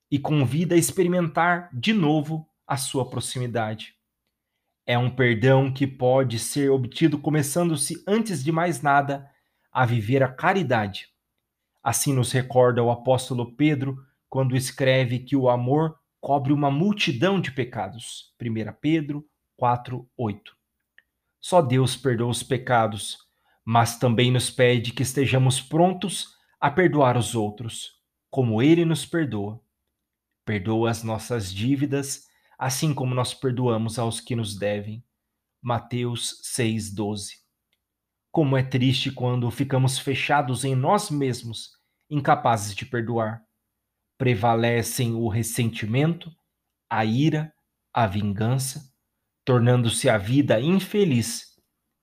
e 0.10 0.18
convida 0.18 0.76
a 0.76 0.78
experimentar 0.78 1.70
de 1.74 1.94
novo 1.94 2.48
a 2.66 2.78
sua 2.78 3.10
proximidade. 3.10 3.96
É 4.86 4.98
um 4.98 5.10
perdão 5.10 5.72
que 5.72 5.86
pode 5.86 6.40
ser 6.40 6.72
obtido 6.72 7.20
começando-se, 7.20 8.02
antes 8.08 8.42
de 8.42 8.52
mais 8.52 8.82
nada, 8.82 9.30
a 9.72 9.86
viver 9.86 10.24
a 10.24 10.32
caridade. 10.32 11.10
Assim 11.84 12.14
nos 12.14 12.32
recorda 12.32 12.82
o 12.82 12.90
apóstolo 12.90 13.56
Pedro 13.56 13.98
quando 14.30 14.56
escreve 14.56 15.20
que 15.20 15.36
o 15.36 15.50
amor 15.50 15.98
cobre 16.22 16.54
uma 16.54 16.72
multidão 16.72 17.40
de 17.40 17.52
pecados. 17.52 18.34
1 18.42 18.74
Pedro 18.80 19.26
4, 19.58 20.10
8. 20.16 20.56
Só 21.40 21.62
Deus 21.62 21.96
perdoa 21.96 22.30
os 22.30 22.44
pecados, 22.44 23.18
mas 23.66 24.00
também 24.00 24.32
nos 24.32 24.50
pede 24.50 24.92
que 24.94 25.04
estejamos 25.04 25.60
prontos 25.60 26.37
a 26.60 26.72
perdoar 26.72 27.18
os 27.18 27.36
outros, 27.36 27.92
como 28.30 28.62
Ele 28.62 28.86
nos 28.86 29.06
perdoa. 29.06 29.62
Perdoa 30.46 30.90
as 30.90 31.04
nossas 31.04 31.54
dívidas 31.54 32.28
assim 32.58 32.94
como 32.94 33.14
nós 33.14 33.34
perdoamos 33.34 34.00
aos 34.00 34.20
que 34.20 34.36
nos 34.36 34.58
devem. 34.58 35.04
Mateus 35.62 36.42
6:12. 36.44 37.44
Como 38.32 38.58
é 38.58 38.64
triste 38.64 39.12
quando 39.12 39.50
ficamos 39.52 40.00
fechados 40.00 40.64
em 40.64 40.76
nós 40.76 41.10
mesmos, 41.10 41.72
incapazes 42.10 42.76
de 42.76 42.86
perdoar. 42.86 43.44
Prevalecem 44.18 45.14
o 45.14 45.28
ressentimento, 45.28 46.32
a 46.90 47.06
ira, 47.06 47.54
a 47.94 48.08
vingança, 48.08 48.92
tornando-se 49.46 50.10
a 50.10 50.18
vida 50.18 50.60
infeliz 50.60 51.56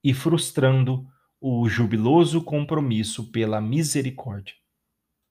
e 0.02 0.14
frustrando 0.14 1.06
o 1.46 1.68
jubiloso 1.68 2.42
compromisso 2.42 3.30
pela 3.30 3.60
misericórdia. 3.60 4.54